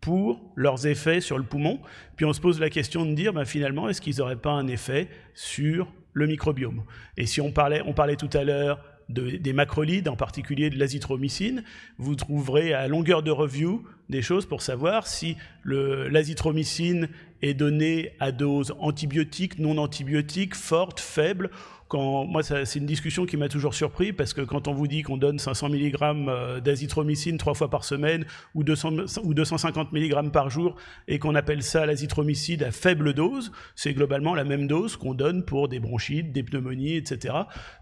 pour 0.00 0.52
leurs 0.54 0.86
effets 0.86 1.20
sur 1.20 1.38
le 1.38 1.44
poumon. 1.44 1.80
Puis 2.16 2.26
on 2.26 2.32
se 2.34 2.40
pose 2.40 2.60
la 2.60 2.68
question 2.68 3.06
de 3.06 3.14
dire, 3.14 3.32
bah, 3.32 3.46
finalement, 3.46 3.88
est-ce 3.88 4.02
qu'ils 4.02 4.18
n'auraient 4.18 4.36
pas 4.36 4.52
un 4.52 4.66
effet 4.66 5.08
sur 5.32 5.90
le 6.12 6.26
microbiome? 6.26 6.84
Et 7.16 7.24
si 7.24 7.40
on 7.40 7.50
parlait, 7.50 7.80
on 7.86 7.94
parlait 7.94 8.16
tout 8.16 8.30
à 8.34 8.44
l'heure 8.44 8.84
des 9.08 9.52
macrolides, 9.52 10.08
en 10.08 10.16
particulier 10.16 10.70
de 10.70 10.78
l'azithromycine, 10.78 11.62
vous 11.98 12.14
trouverez 12.14 12.72
à 12.72 12.88
longueur 12.88 13.22
de 13.22 13.30
review 13.30 13.84
des 14.08 14.22
choses 14.22 14.46
pour 14.46 14.62
savoir 14.62 15.06
si 15.06 15.36
l'azithromycine 15.64 17.08
est 17.42 17.54
donnée 17.54 18.12
à 18.20 18.32
dose 18.32 18.74
antibiotique, 18.78 19.58
non 19.58 19.78
antibiotique, 19.78 20.54
forte, 20.54 21.00
faible. 21.00 21.50
Moi, 21.94 22.42
c'est 22.42 22.78
une 22.78 22.86
discussion 22.86 23.26
qui 23.26 23.36
m'a 23.36 23.48
toujours 23.48 23.74
surpris 23.74 24.12
parce 24.12 24.34
que 24.34 24.40
quand 24.40 24.68
on 24.68 24.74
vous 24.74 24.88
dit 24.88 25.02
qu'on 25.02 25.16
donne 25.16 25.38
500 25.38 25.68
mg 25.68 25.96
euh, 26.02 26.60
d'azithromycine 26.60 27.38
trois 27.38 27.54
fois 27.54 27.70
par 27.70 27.84
semaine 27.84 28.24
ou, 28.54 28.64
200, 28.64 29.20
ou 29.22 29.34
250 29.34 29.92
mg 29.92 30.30
par 30.30 30.50
jour 30.50 30.76
et 31.08 31.18
qu'on 31.18 31.34
appelle 31.34 31.62
ça 31.62 31.86
l'azithromycine 31.86 32.62
à 32.64 32.70
faible 32.70 33.14
dose, 33.14 33.52
c'est 33.76 33.94
globalement 33.94 34.34
la 34.34 34.44
même 34.44 34.66
dose 34.66 34.96
qu'on 34.96 35.14
donne 35.14 35.44
pour 35.44 35.68
des 35.68 35.78
bronchites, 35.78 36.32
des 36.32 36.42
pneumonies, 36.42 36.96
etc. 36.96 37.34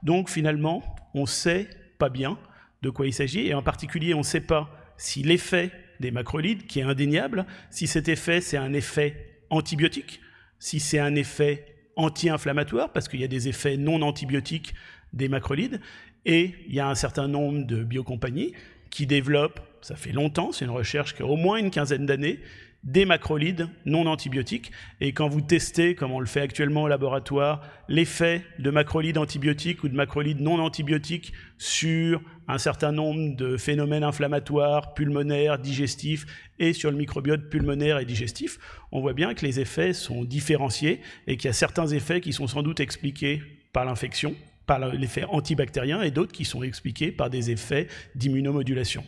Donc 0.03 0.29
finalement, 0.29 0.83
on 1.15 1.27
sait 1.27 1.69
pas 1.99 2.09
bien 2.09 2.39
de 2.83 2.91
quoi 2.91 3.07
il 3.07 3.13
s'agit 3.13 3.47
et 3.47 3.55
en 3.55 3.63
particulier, 3.63 4.15
on 4.15 4.19
ne 4.19 4.23
sait 4.25 4.41
pas 4.41 4.69
si 4.97 5.23
l'effet 5.23 5.71
des 6.01 6.11
macrolides, 6.11 6.67
qui 6.67 6.81
est 6.81 6.85
indéniable, 6.85 7.47
si 7.71 7.87
cet 7.87 8.09
effet 8.09 8.41
c'est 8.41 8.57
un 8.57 8.73
effet 8.73 9.45
antibiotique, 9.51 10.21
si 10.59 10.81
c'est 10.81 10.99
un 10.99 11.15
effet 11.15 11.72
anti-inflammatoire, 11.97 12.93
parce 12.93 13.09
qu'il 13.09 13.21
y 13.21 13.25
a 13.25 13.29
des 13.29 13.49
effets 13.49 13.77
non 13.77 14.03
antibiotiques 14.03 14.75
des 15.13 15.29
macrolides, 15.29 15.81
et 16.25 16.55
il 16.69 16.75
y 16.75 16.81
a 16.81 16.89
un 16.89 16.95
certain 16.95 17.29
nombre 17.29 17.67
de 17.67 17.83
biocompagnies 17.83 18.53
qui 18.91 19.07
développent, 19.07 19.61
ça 19.81 19.97
fait 19.97 20.13
longtemps, 20.13 20.53
c'est 20.53 20.65
une 20.65 20.71
recherche 20.71 21.15
qui 21.15 21.23
a 21.23 21.27
au 21.27 21.37
moins 21.37 21.57
une 21.57 21.71
quinzaine 21.71 22.07
d'années, 22.07 22.39
des 22.85 23.05
macrolides 23.05 23.69
non 23.85 24.07
antibiotiques. 24.07 24.73
Et 25.01 25.13
quand 25.13 25.29
vous 25.29 25.41
testez, 25.41 25.95
comme 25.95 26.11
on 26.11 26.21
le 26.21 26.27
fait 26.27 26.41
actuellement 26.41 26.83
au 26.83 26.89
laboratoire, 26.89 27.63
l'effet 27.89 28.45
de 28.59 28.71
macrolides 28.71 29.19
antibiotiques 29.19 29.85
ou 29.85 29.89
de 29.89 29.95
macrolides 29.95 30.41
non 30.41 30.59
antibiotiques 30.59 31.33
sur 31.59 32.21
un 32.49 32.59
certain 32.59 32.93
nombre 32.93 33.37
de 33.37 33.57
phénomènes 33.57 34.05
inflammatoires, 34.05 34.95
pulmonaires, 34.95 35.59
digestifs 35.59 36.27
et 36.59 36.73
sur 36.73 36.91
le 36.91 36.97
microbiote 36.97 37.49
pulmonaire 37.49 37.99
et 37.99 38.05
digestif, 38.05 38.59
on 38.91 39.01
voit 39.01 39.13
bien 39.13 39.35
que 39.35 39.45
les 39.45 39.61
effets 39.61 39.93
sont 39.93 40.25
différenciés 40.25 41.01
et 41.27 41.37
qu'il 41.37 41.49
y 41.49 41.51
a 41.51 41.55
certains 41.55 41.87
effets 41.87 42.21
qui 42.21 42.33
sont 42.33 42.47
sans 42.47 42.63
doute 42.63 42.81
expliqués 42.81 43.43
par 43.73 43.85
l'infection, 43.85 44.35
par 44.67 44.79
l'effet 44.79 45.25
antibactérien 45.25 46.03
et 46.03 46.11
d'autres 46.11 46.33
qui 46.33 46.45
sont 46.45 46.63
expliqués 46.63 47.13
par 47.13 47.31
des 47.31 47.51
effets 47.51 47.89
d'immunomodulation. 48.15 49.05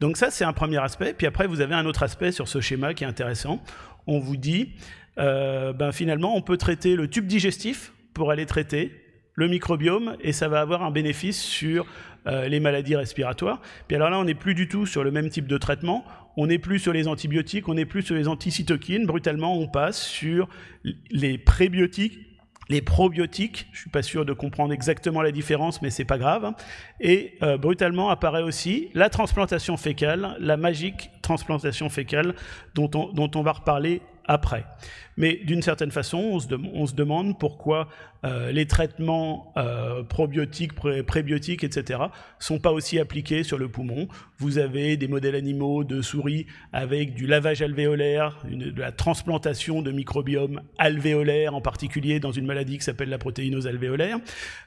Donc 0.00 0.16
ça, 0.16 0.30
c'est 0.30 0.44
un 0.44 0.52
premier 0.52 0.78
aspect. 0.78 1.12
Puis 1.12 1.26
après, 1.26 1.46
vous 1.46 1.60
avez 1.60 1.74
un 1.74 1.86
autre 1.86 2.02
aspect 2.02 2.32
sur 2.32 2.48
ce 2.48 2.60
schéma 2.60 2.94
qui 2.94 3.04
est 3.04 3.06
intéressant. 3.06 3.62
On 4.06 4.20
vous 4.20 4.36
dit, 4.36 4.74
euh, 5.18 5.72
ben 5.72 5.90
finalement, 5.92 6.36
on 6.36 6.42
peut 6.42 6.56
traiter 6.56 6.94
le 6.94 7.08
tube 7.08 7.26
digestif 7.26 7.92
pour 8.14 8.30
aller 8.30 8.46
traiter 8.46 8.92
le 9.38 9.46
microbiome 9.46 10.16
et 10.20 10.32
ça 10.32 10.48
va 10.48 10.60
avoir 10.60 10.82
un 10.82 10.90
bénéfice 10.90 11.40
sur 11.40 11.86
euh, 12.26 12.48
les 12.48 12.58
maladies 12.58 12.96
respiratoires. 12.96 13.60
Puis 13.86 13.94
alors 13.94 14.10
là, 14.10 14.18
on 14.18 14.24
n'est 14.24 14.34
plus 14.34 14.54
du 14.54 14.66
tout 14.66 14.84
sur 14.84 15.04
le 15.04 15.12
même 15.12 15.28
type 15.28 15.46
de 15.46 15.56
traitement. 15.56 16.04
On 16.36 16.48
n'est 16.48 16.58
plus 16.58 16.80
sur 16.80 16.92
les 16.92 17.06
antibiotiques, 17.06 17.68
on 17.68 17.74
n'est 17.74 17.86
plus 17.86 18.02
sur 18.02 18.16
les 18.16 18.26
anticytokines. 18.26 19.06
Brutalement, 19.06 19.56
on 19.56 19.68
passe 19.68 20.02
sur 20.02 20.48
les 21.12 21.38
prébiotiques 21.38 22.18
les 22.70 22.82
probiotiques, 22.82 23.66
je 23.72 23.80
suis 23.80 23.88
pas 23.88 24.02
sûr 24.02 24.26
de 24.26 24.34
comprendre 24.34 24.74
exactement 24.74 25.22
la 25.22 25.32
différence, 25.32 25.80
mais 25.80 25.88
c'est 25.88 26.04
pas 26.04 26.18
grave. 26.18 26.52
Et 27.00 27.38
euh, 27.42 27.56
brutalement 27.56 28.10
apparaît 28.10 28.42
aussi 28.42 28.90
la 28.92 29.08
transplantation 29.08 29.78
fécale, 29.78 30.36
la 30.38 30.58
magique 30.58 31.10
transplantation 31.22 31.88
fécale 31.88 32.34
dont 32.74 32.90
on, 32.94 33.10
dont 33.10 33.30
on 33.36 33.42
va 33.42 33.52
reparler 33.52 34.02
après. 34.28 34.64
Mais 35.18 35.40
d'une 35.44 35.62
certaine 35.62 35.90
façon, 35.90 36.18
on 36.18 36.86
se, 36.86 36.94
demande 36.94 37.38
pourquoi 37.40 37.88
euh, 38.24 38.52
les 38.52 38.66
traitements 38.66 39.52
euh, 39.56 40.04
probiotiques, 40.04 40.74
prébiotiques, 40.74 41.64
etc., 41.64 42.02
sont 42.38 42.60
pas 42.60 42.70
aussi 42.70 43.00
appliqués 43.00 43.42
sur 43.42 43.58
le 43.58 43.68
poumon. 43.68 44.06
Vous 44.38 44.58
avez 44.58 44.96
des 44.96 45.08
modèles 45.08 45.34
animaux 45.34 45.82
de 45.82 46.02
souris 46.02 46.46
avec 46.72 47.14
du 47.14 47.26
lavage 47.26 47.62
alvéolaire, 47.62 48.38
de 48.48 48.80
la 48.80 48.92
transplantation 48.92 49.82
de 49.82 49.90
microbiome 49.90 50.60
alvéolaire, 50.78 51.54
en 51.54 51.60
particulier 51.60 52.20
dans 52.20 52.32
une 52.32 52.46
maladie 52.46 52.78
qui 52.78 52.84
s'appelle 52.84 53.08
la 53.08 53.18
protéinose 53.18 53.66
alvéolaire. 53.66 54.18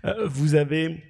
Euh, 0.03 0.25
vous 0.25 0.55
avez 0.55 1.05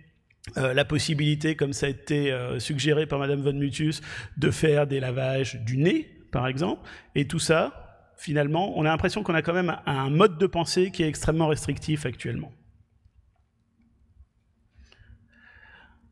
la 0.56 0.86
possibilité, 0.86 1.56
comme 1.56 1.72
ça 1.72 1.86
a 1.86 1.90
été 1.90 2.36
suggéré 2.58 3.06
par 3.06 3.20
Madame 3.20 3.42
von 3.42 3.54
Mutus, 3.54 4.02
de 4.38 4.50
faire 4.50 4.88
des 4.88 5.00
lavages 5.00 5.62
du 5.64 5.78
nez, 5.78 6.10
par 6.32 6.48
exemple, 6.48 6.82
et 7.14 7.28
tout 7.28 7.38
ça 7.38 7.81
finalement, 8.22 8.78
on 8.78 8.86
a 8.86 8.90
l'impression 8.90 9.24
qu'on 9.24 9.34
a 9.34 9.42
quand 9.42 9.54
même 9.54 9.76
un 9.88 10.12
mode 10.12 10.38
de 10.38 10.46
pensée 10.46 10.92
qui 10.92 11.02
est 11.02 11.08
extrêmement 11.08 11.48
restrictif 11.48 12.06
actuellement. 12.06 12.52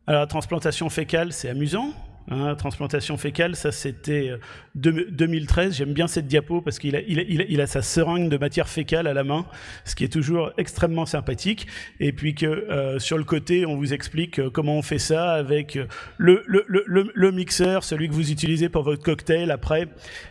Alors 0.08 0.22
la 0.22 0.28
transplantation 0.28 0.90
fécale, 0.90 1.32
c'est 1.34 1.50
amusant. 1.50 1.94
Hein, 2.32 2.54
transplantation 2.54 3.18
fécale, 3.18 3.56
ça 3.56 3.72
c'était 3.72 4.34
2013. 4.76 5.70
Euh, 5.70 5.76
J'aime 5.76 5.94
bien 5.94 6.08
cette 6.08 6.28
diapo 6.28 6.62
parce 6.62 6.78
qu'il 6.78 6.96
a, 6.96 7.02
il 7.02 7.62
a, 7.62 7.66
sa 7.66 7.82
seringue 7.82 8.30
de 8.30 8.38
matière 8.38 8.70
fécale 8.70 9.08
à 9.08 9.14
la 9.14 9.24
main, 9.24 9.48
ce 9.84 9.96
qui 9.96 10.04
est 10.04 10.14
toujours 10.14 10.52
extrêmement 10.60 11.08
sympathique. 11.08 11.66
Et 12.00 12.14
puis 12.14 12.36
que 12.36 12.46
euh, 12.46 13.00
sur 13.00 13.18
le 13.18 13.24
côté, 13.24 13.66
on 13.66 13.76
vous 13.76 13.94
explique 13.94 14.40
euh, 14.40 14.52
comment 14.52 14.78
on 14.78 14.84
fait 14.84 15.00
ça 15.00 15.32
avec 15.32 15.80
le, 16.20 17.32
mixeur, 17.32 17.84
celui 17.84 18.08
que 18.08 18.14
vous 18.14 18.32
utilisez 18.32 18.70
pour 18.70 18.84
votre 18.84 19.04
cocktail 19.04 19.50
après, 19.50 19.88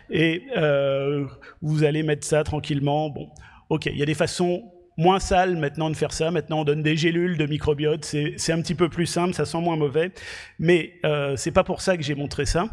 et 0.09 0.43
vous 1.61 1.83
allez 1.83 2.03
mettre 2.03 2.25
ça 2.25 2.43
tranquillement. 2.43 3.09
Bon, 3.09 3.29
ok, 3.67 3.87
il 3.87 3.97
y 3.97 4.03
a 4.03 4.05
des 4.05 4.13
façons 4.13 4.71
moins 4.99 5.19
sale 5.19 5.55
maintenant 5.55 5.89
de 5.89 5.95
faire 5.95 6.11
ça. 6.11 6.29
Maintenant, 6.29 6.59
on 6.59 6.63
donne 6.65 6.83
des 6.83 6.97
gélules 6.97 7.37
de 7.37 7.45
microbiote. 7.45 8.03
C'est 8.03 8.51
un 8.51 8.61
petit 8.61 8.75
peu 8.75 8.89
plus 8.89 9.05
simple, 9.05 9.33
ça 9.33 9.45
sent 9.45 9.61
moins 9.61 9.77
mauvais. 9.77 10.11
Mais 10.59 10.93
euh, 11.05 11.35
c'est 11.37 11.51
pas 11.51 11.63
pour 11.63 11.81
ça 11.81 11.95
que 11.97 12.03
j'ai 12.03 12.15
montré 12.15 12.45
ça. 12.45 12.65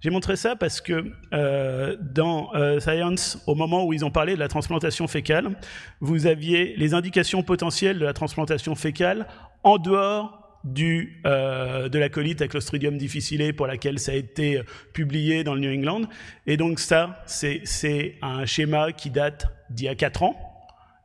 J'ai 0.00 0.10
montré 0.10 0.36
ça 0.36 0.56
parce 0.56 0.80
que 0.80 1.12
euh, 1.32 1.96
dans 2.00 2.54
euh, 2.54 2.80
Science, 2.80 3.42
au 3.46 3.54
moment 3.54 3.84
où 3.84 3.92
ils 3.92 4.04
ont 4.04 4.10
parlé 4.10 4.34
de 4.34 4.38
la 4.38 4.48
transplantation 4.48 5.06
fécale, 5.06 5.56
vous 6.00 6.26
aviez 6.26 6.74
les 6.76 6.94
indications 6.94 7.42
potentielles 7.42 7.98
de 7.98 8.04
la 8.04 8.12
transplantation 8.12 8.74
fécale 8.74 9.26
en 9.62 9.78
dehors 9.78 10.58
du, 10.64 11.20
euh, 11.26 11.90
de 11.90 11.98
la 11.98 12.08
colite 12.08 12.40
à 12.40 12.48
Clostridium 12.48 12.96
difficile 12.96 13.54
pour 13.54 13.66
laquelle 13.66 13.98
ça 13.98 14.12
a 14.12 14.14
été 14.14 14.62
publié 14.94 15.44
dans 15.44 15.54
le 15.54 15.60
New 15.60 15.72
England. 15.72 16.02
Et 16.46 16.56
donc 16.56 16.80
ça, 16.80 17.22
c'est 17.26 18.16
un 18.22 18.46
schéma 18.46 18.92
qui 18.92 19.10
date 19.10 19.46
d'il 19.68 19.86
y 19.86 19.88
a 19.88 19.94
4 19.94 20.22
ans. 20.22 20.36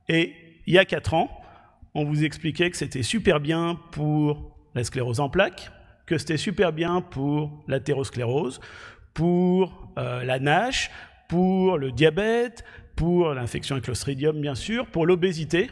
Et 0.07 0.33
il 0.69 0.75
y 0.75 0.77
a 0.77 0.85
4 0.85 1.15
ans, 1.15 1.31
on 1.95 2.05
vous 2.05 2.23
expliquait 2.23 2.69
que 2.69 2.77
c'était 2.77 3.01
super 3.01 3.39
bien 3.39 3.79
pour 3.91 4.55
la 4.75 4.83
sclérose 4.83 5.19
en 5.19 5.27
plaques, 5.27 5.71
que 6.05 6.19
c'était 6.19 6.38
super 6.38 6.71
bien 6.71 7.01
pour 7.01 7.63
l'athérosclérose, 7.67 8.61
pour 9.15 9.91
euh, 9.97 10.23
la 10.23 10.38
NASH, 10.38 10.91
pour 11.27 11.79
le 11.79 11.91
diabète, 11.91 12.63
pour 12.95 13.33
l'infection 13.33 13.77
à 13.77 13.81
Clostridium 13.81 14.39
bien 14.39 14.53
sûr, 14.53 14.85
pour 14.85 15.07
l'obésité. 15.07 15.71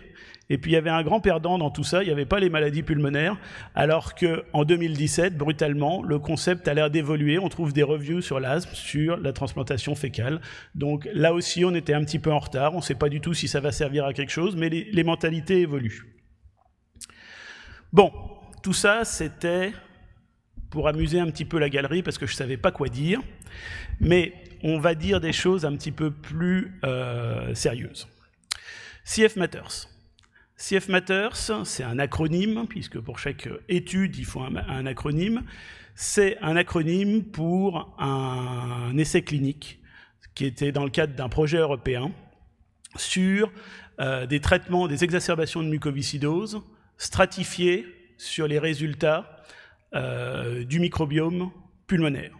Et 0.50 0.58
puis 0.58 0.72
il 0.72 0.74
y 0.76 0.78
avait 0.78 0.90
un 0.90 1.04
grand 1.04 1.20
perdant 1.20 1.58
dans 1.58 1.70
tout 1.70 1.84
ça, 1.84 2.04
il 2.04 2.06
n'y 2.06 2.12
avait 2.12 2.26
pas 2.26 2.40
les 2.40 2.50
maladies 2.50 2.84
pulmonaires, 2.84 3.38
alors 3.76 4.16
qu'en 4.16 4.64
2017, 4.64 5.38
brutalement, 5.38 6.02
le 6.04 6.20
concept 6.20 6.68
a 6.68 6.74
l'air 6.74 6.90
d'évoluer. 6.90 7.38
On 7.38 7.50
trouve 7.50 7.74
des 7.74 7.84
reviews 7.84 8.22
sur 8.22 8.40
l'asthme, 8.40 8.74
sur 8.74 9.18
la 9.18 9.34
transplantation 9.34 9.96
fécale. 9.96 10.40
Donc 10.76 11.08
là 11.14 11.34
aussi, 11.34 11.66
on 11.66 11.76
était 11.76 11.94
un 11.94 12.04
petit 12.04 12.20
peu 12.20 12.32
en 12.32 12.40
retard. 12.40 12.74
On 12.74 12.78
ne 12.78 12.82
sait 12.82 12.96
pas 12.96 13.10
du 13.10 13.20
tout 13.20 13.34
si 13.34 13.48
ça 13.48 13.60
va 13.60 13.72
servir 13.72 14.06
à 14.06 14.14
quelque 14.14 14.32
chose, 14.32 14.56
mais 14.56 14.70
les, 14.70 14.86
les 14.92 15.04
mentalités 15.04 15.62
évoluent. 15.62 16.16
Bon, 17.92 18.12
tout 18.64 18.74
ça, 18.74 19.04
c'était 19.06 19.74
pour 20.70 20.88
amuser 20.88 21.20
un 21.20 21.28
petit 21.28 21.46
peu 21.46 21.60
la 21.60 21.70
galerie, 21.70 22.04
parce 22.04 22.18
que 22.18 22.26
je 22.26 22.34
ne 22.34 22.38
savais 22.38 22.58
pas 22.58 22.72
quoi 22.72 22.88
dire. 22.88 23.22
Mais 24.00 24.34
on 24.64 24.80
va 24.80 24.96
dire 24.96 25.20
des 25.22 25.34
choses 25.34 25.66
un 25.66 25.76
petit 25.76 25.92
peu 25.92 26.12
plus 26.12 26.80
euh, 26.84 27.54
sérieuses. 27.54 28.08
CF 29.06 29.36
Matters. 29.36 29.88
CF 30.58 30.90
Matters, 30.90 31.66
c'est 31.66 31.84
un 31.84 32.00
acronyme, 32.00 32.66
puisque 32.68 33.00
pour 33.00 33.20
chaque 33.20 33.48
étude, 33.70 34.18
il 34.18 34.26
faut 34.26 34.42
un, 34.42 34.86
acronyme. 34.88 35.44
C'est 35.94 36.38
un 36.42 36.56
acronyme 36.56 37.24
pour 37.24 37.96
un, 38.00 38.98
essai 38.98 39.22
clinique 39.22 39.80
qui 40.34 40.46
était 40.46 40.72
dans 40.72 40.84
le 40.84 40.90
cadre 40.90 41.14
d'un 41.14 41.30
projet 41.30 41.58
européen 41.58 42.12
sur 42.96 43.52
euh, 44.00 44.26
des 44.26 44.40
traitements 44.40 44.88
des 44.88 45.04
exacerbations 45.04 45.62
de 45.62 45.68
mucoviscidose 45.68 46.64
stratifiés 46.98 47.86
sur 48.18 48.48
les 48.48 48.58
résultats 48.58 49.44
euh, 49.94 50.64
du 50.64 50.80
microbiome 50.80 51.52
pulmonaire. 51.86 52.32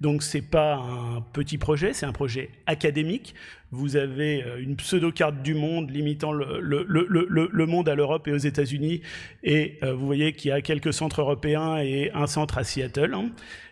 Donc 0.00 0.22
c'est 0.22 0.42
pas 0.42 0.76
un 0.76 1.20
petit 1.32 1.58
projet, 1.58 1.92
c'est 1.92 2.06
un 2.06 2.12
projet 2.12 2.50
académique. 2.66 3.34
Vous 3.70 3.96
avez 3.96 4.42
euh, 4.42 4.60
une 4.60 4.76
pseudo-carte 4.76 5.42
du 5.42 5.54
monde 5.54 5.90
limitant 5.90 6.32
le, 6.32 7.66
monde 7.66 7.88
à 7.88 7.94
l'Europe 7.94 8.28
et 8.28 8.32
aux 8.32 8.38
États-Unis. 8.38 9.02
Et 9.42 9.78
euh, 9.82 9.94
vous 9.94 10.06
voyez 10.06 10.32
qu'il 10.32 10.50
y 10.50 10.52
a 10.52 10.60
quelques 10.60 10.92
centres 10.92 11.20
européens 11.20 11.78
et 11.78 12.10
un 12.12 12.26
centre 12.26 12.58
à 12.58 12.64
Seattle. 12.64 13.16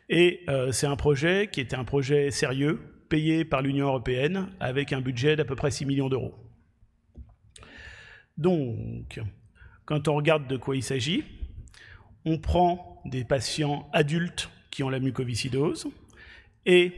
Et 0.09 0.41
euh, 0.49 0.73
c'est 0.73 0.87
un 0.87 0.97
projet 0.97 1.49
qui 1.51 1.61
était 1.61 1.77
un 1.77 1.85
projet 1.85 2.31
sérieux, 2.31 2.81
payé 3.09 3.45
par 3.45 3.63
l'Union 3.63 3.87
européenne, 3.87 4.49
avec 4.61 4.93
un 4.93 5.01
budget 5.01 5.37
d'à 5.37 5.45
peu 5.45 5.55
près 5.55 5.71
6 5.71 5.87
millions 5.87 6.09
d'euros. 6.09 6.35
Donc, 8.39 9.21
quand 9.85 10.09
on 10.09 10.15
regarde 10.15 10.47
de 10.49 10.57
quoi 10.57 10.77
il 10.77 10.83
s'agit, 10.83 11.25
on 12.25 12.39
prend 12.39 13.01
des 13.05 13.25
patients 13.25 13.89
adultes 13.93 14.51
qui 14.71 14.83
ont 14.83 14.89
la 14.89 15.01
mucoviscidose, 15.01 15.89
et 16.67 16.93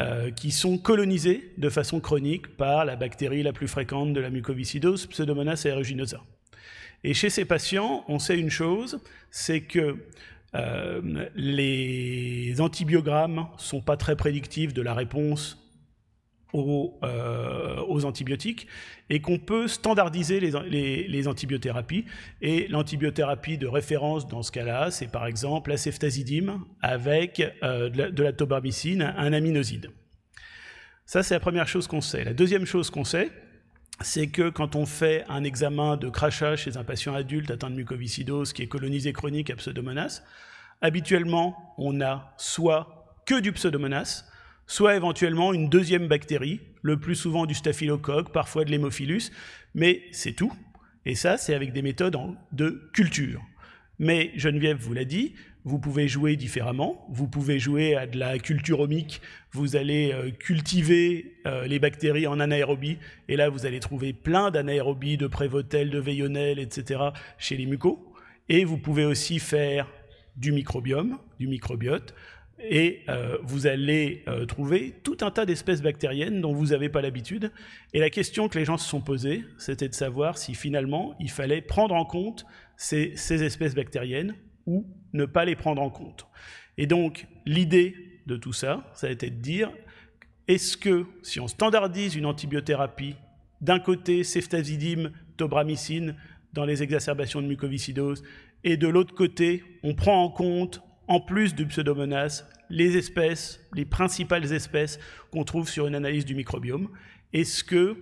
euh, 0.00 0.30
qui 0.30 0.50
sont 0.50 0.76
colonisés 0.76 1.52
de 1.56 1.68
façon 1.68 2.00
chronique 2.00 2.56
par 2.56 2.84
la 2.84 2.96
bactérie 2.96 3.42
la 3.42 3.52
plus 3.52 3.68
fréquente 3.68 4.12
de 4.12 4.20
la 4.20 4.30
mucoviscidose, 4.30 5.06
Pseudomonas 5.06 5.62
aeruginosa. 5.66 6.20
Et 7.04 7.14
chez 7.14 7.30
ces 7.30 7.44
patients, 7.44 8.04
on 8.08 8.18
sait 8.18 8.38
une 8.38 8.50
chose, 8.50 9.00
c'est 9.30 9.60
que 9.60 9.96
euh, 10.54 11.28
les 11.36 12.60
antibiogrammes 12.60 13.46
sont 13.56 13.80
pas 13.80 13.96
très 13.96 14.16
prédictifs 14.16 14.72
de 14.72 14.82
la 14.82 14.94
réponse 14.94 15.63
aux, 16.54 18.04
antibiotiques 18.04 18.66
et 19.10 19.20
qu'on 19.20 19.38
peut 19.38 19.68
standardiser 19.68 20.40
les, 20.40 21.28
antibiothérapies. 21.28 22.04
Et 22.40 22.68
l'antibiothérapie 22.68 23.58
de 23.58 23.66
référence 23.66 24.26
dans 24.26 24.42
ce 24.42 24.52
cas-là, 24.52 24.90
c'est 24.90 25.10
par 25.10 25.26
exemple 25.26 25.70
la 25.70 25.76
ceftazidime 25.76 26.64
avec 26.80 27.38
de, 27.62 27.98
la, 27.98 28.10
de 28.10 28.22
la 28.22 28.32
tobramycine, 28.32 29.02
un 29.02 29.32
aminoside. 29.32 29.90
Ça, 31.06 31.22
c'est 31.22 31.34
la 31.34 31.40
première 31.40 31.68
chose 31.68 31.86
qu'on 31.86 32.00
sait. 32.00 32.24
La 32.24 32.32
deuxième 32.32 32.64
chose 32.64 32.90
qu'on 32.90 33.04
sait, 33.04 33.30
c'est 34.00 34.28
que 34.28 34.48
quand 34.48 34.74
on 34.74 34.86
fait 34.86 35.24
un 35.28 35.44
examen 35.44 35.96
de 35.96 36.08
crachat 36.08 36.56
chez 36.56 36.76
un 36.76 36.84
patient 36.84 37.14
adulte 37.14 37.50
atteint 37.50 37.70
de 37.70 37.76
mucoviscidose 37.76 38.52
qui 38.52 38.62
est 38.62 38.68
colonisé 38.68 39.12
chronique 39.12 39.50
à 39.50 39.56
pseudomonas, 39.56 40.22
habituellement, 40.80 41.74
on 41.78 42.00
a 42.00 42.34
soit 42.36 43.14
que 43.26 43.38
du 43.40 43.52
pseudomonas, 43.52 44.24
soit 44.66 44.96
éventuellement 44.96 45.52
une 45.52 45.68
deuxième 45.68 46.08
bactérie, 46.08 46.60
le 46.82 46.98
plus 46.98 47.14
souvent 47.14 47.46
du 47.46 47.54
staphylocoque, 47.54 48.32
parfois 48.32 48.64
de 48.64 48.70
l'hémophilus, 48.70 49.30
mais 49.74 50.02
c'est 50.12 50.32
tout. 50.32 50.52
Et 51.06 51.14
ça, 51.14 51.36
c'est 51.36 51.54
avec 51.54 51.72
des 51.72 51.82
méthodes 51.82 52.16
de 52.52 52.88
culture. 52.92 53.42
Mais 53.98 54.32
Geneviève 54.36 54.78
vous 54.78 54.94
l'a 54.94 55.04
dit, 55.04 55.34
vous 55.64 55.78
pouvez 55.78 56.08
jouer 56.08 56.36
différemment. 56.36 57.06
Vous 57.10 57.26
pouvez 57.26 57.58
jouer 57.58 57.96
à 57.96 58.06
de 58.06 58.18
la 58.18 58.38
culture 58.38 58.80
omique. 58.80 59.22
Vous 59.52 59.76
allez 59.76 60.12
euh, 60.12 60.30
cultiver 60.30 61.38
euh, 61.46 61.66
les 61.66 61.78
bactéries 61.78 62.26
en 62.26 62.38
anaérobie. 62.38 62.98
Et 63.28 63.36
là, 63.36 63.48
vous 63.48 63.64
allez 63.64 63.80
trouver 63.80 64.12
plein 64.12 64.50
d'anaérobies, 64.50 65.16
de 65.16 65.26
prévotel, 65.26 65.88
de 65.88 65.98
veillonel, 65.98 66.58
etc. 66.58 67.00
chez 67.38 67.56
les 67.56 67.64
mucos. 67.64 68.12
Et 68.50 68.64
vous 68.64 68.76
pouvez 68.76 69.06
aussi 69.06 69.38
faire 69.38 69.88
du 70.36 70.52
microbiome, 70.52 71.18
du 71.40 71.46
microbiote. 71.46 72.14
Et 72.60 73.02
euh, 73.08 73.36
vous 73.42 73.66
allez 73.66 74.24
trouver 74.48 74.94
tout 75.02 75.18
un 75.20 75.30
tas 75.30 75.44
d'espèces 75.44 75.82
bactériennes 75.82 76.40
dont 76.40 76.52
vous 76.52 76.66
n'avez 76.66 76.88
pas 76.88 77.02
l'habitude. 77.02 77.52
Et 77.92 78.00
la 78.00 78.10
question 78.10 78.48
que 78.48 78.58
les 78.58 78.64
gens 78.64 78.78
se 78.78 78.88
sont 78.88 79.00
posées, 79.00 79.44
c'était 79.58 79.88
de 79.88 79.94
savoir 79.94 80.38
si 80.38 80.54
finalement 80.54 81.14
il 81.20 81.30
fallait 81.30 81.60
prendre 81.60 81.94
en 81.94 82.04
compte 82.04 82.46
ces 82.76 83.42
espèces 83.42 83.74
bactériennes 83.74 84.34
ou 84.66 84.86
ne 85.12 85.24
pas 85.24 85.44
les 85.44 85.56
prendre 85.56 85.82
en 85.82 85.90
compte. 85.90 86.26
Et 86.78 86.86
donc, 86.86 87.26
l'idée 87.46 87.94
de 88.26 88.36
tout 88.36 88.52
ça, 88.52 88.90
ça 88.94 89.06
a 89.06 89.10
été 89.10 89.30
de 89.30 89.40
dire, 89.40 89.70
est-ce 90.48 90.76
que 90.76 91.06
si 91.22 91.40
on 91.40 91.48
standardise 91.48 92.16
une 92.16 92.26
antibiothérapie, 92.26 93.14
d'un 93.60 93.78
côté 93.78 94.24
ceftazidime, 94.24 95.12
tobramycine, 95.36 96.16
dans 96.52 96.64
les 96.64 96.82
exacerbations 96.82 97.42
de 97.42 97.46
mucoviscidose, 97.46 98.22
et 98.62 98.76
de 98.76 98.88
l'autre 98.88 99.14
côté, 99.14 99.62
on 99.82 99.94
prend 99.94 100.22
en 100.22 100.30
compte, 100.30 100.82
en 101.08 101.20
plus 101.20 101.54
du 101.54 101.66
pseudomonas, 101.66 102.44
les 102.70 102.96
espèces, 102.96 103.60
les 103.74 103.84
principales 103.84 104.52
espèces 104.52 104.98
qu'on 105.30 105.44
trouve 105.44 105.68
sur 105.68 105.86
une 105.86 105.94
analyse 105.94 106.24
du 106.24 106.34
microbiome, 106.34 106.88
est-ce 107.32 107.64
que 107.64 107.96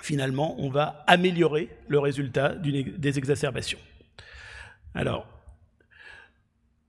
finalement 0.00 0.60
on 0.60 0.68
va 0.68 1.04
améliorer 1.06 1.68
le 1.88 1.98
résultat 1.98 2.54
des 2.54 3.18
exacerbations? 3.18 3.78
Alors, 4.94 5.26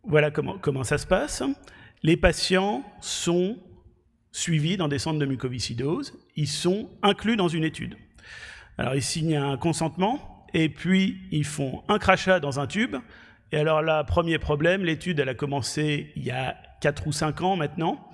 voilà 0.03 0.31
comment, 0.31 0.57
comment 0.57 0.83
ça 0.83 0.97
se 0.97 1.05
passe. 1.05 1.43
Les 2.03 2.17
patients 2.17 2.83
sont 3.01 3.57
suivis 4.31 4.77
dans 4.77 4.87
des 4.87 4.97
centres 4.97 5.19
de 5.19 5.25
mucoviscidose, 5.25 6.13
ils 6.35 6.47
sont 6.47 6.89
inclus 7.03 7.35
dans 7.35 7.47
une 7.47 7.63
étude. 7.63 7.97
Alors 8.77 8.95
ils 8.95 9.03
signent 9.03 9.37
un 9.37 9.57
consentement 9.57 10.47
et 10.53 10.69
puis 10.69 11.21
ils 11.31 11.45
font 11.45 11.83
un 11.87 11.99
crachat 11.99 12.39
dans 12.39 12.59
un 12.59 12.67
tube. 12.67 12.95
Et 13.51 13.57
alors 13.57 13.81
là, 13.81 14.03
premier 14.03 14.39
problème, 14.39 14.83
l'étude 14.83 15.19
elle 15.19 15.29
a 15.29 15.33
commencé 15.33 16.11
il 16.15 16.23
y 16.23 16.31
a 16.31 16.55
4 16.81 17.07
ou 17.07 17.11
5 17.11 17.41
ans 17.41 17.55
maintenant. 17.55 18.09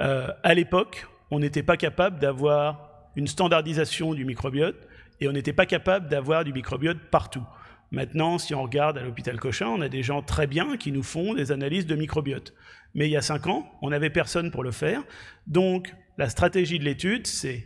Euh, 0.00 0.28
à 0.42 0.54
l'époque, 0.54 1.06
on 1.30 1.38
n'était 1.38 1.62
pas 1.62 1.76
capable 1.76 2.18
d'avoir 2.18 2.90
une 3.16 3.26
standardisation 3.26 4.14
du 4.14 4.24
microbiote 4.24 4.76
et 5.20 5.28
on 5.28 5.32
n'était 5.32 5.52
pas 5.52 5.66
capable 5.66 6.08
d'avoir 6.08 6.44
du 6.44 6.52
microbiote 6.52 6.98
partout. 7.10 7.44
Maintenant, 7.90 8.38
si 8.38 8.54
on 8.54 8.62
regarde 8.62 8.98
à 8.98 9.02
l'hôpital 9.02 9.38
Cochin, 9.38 9.68
on 9.68 9.80
a 9.80 9.88
des 9.88 10.02
gens 10.02 10.20
très 10.20 10.46
bien 10.46 10.76
qui 10.76 10.92
nous 10.92 11.02
font 11.02 11.34
des 11.34 11.52
analyses 11.52 11.86
de 11.86 11.94
microbiote. 11.94 12.52
Mais 12.94 13.06
il 13.06 13.10
y 13.10 13.16
a 13.16 13.22
cinq 13.22 13.46
ans, 13.46 13.70
on 13.80 13.90
n'avait 13.90 14.10
personne 14.10 14.50
pour 14.50 14.64
le 14.64 14.72
faire. 14.72 15.02
Donc, 15.46 15.94
la 16.18 16.28
stratégie 16.28 16.78
de 16.78 16.84
l'étude, 16.84 17.26
c'est 17.26 17.64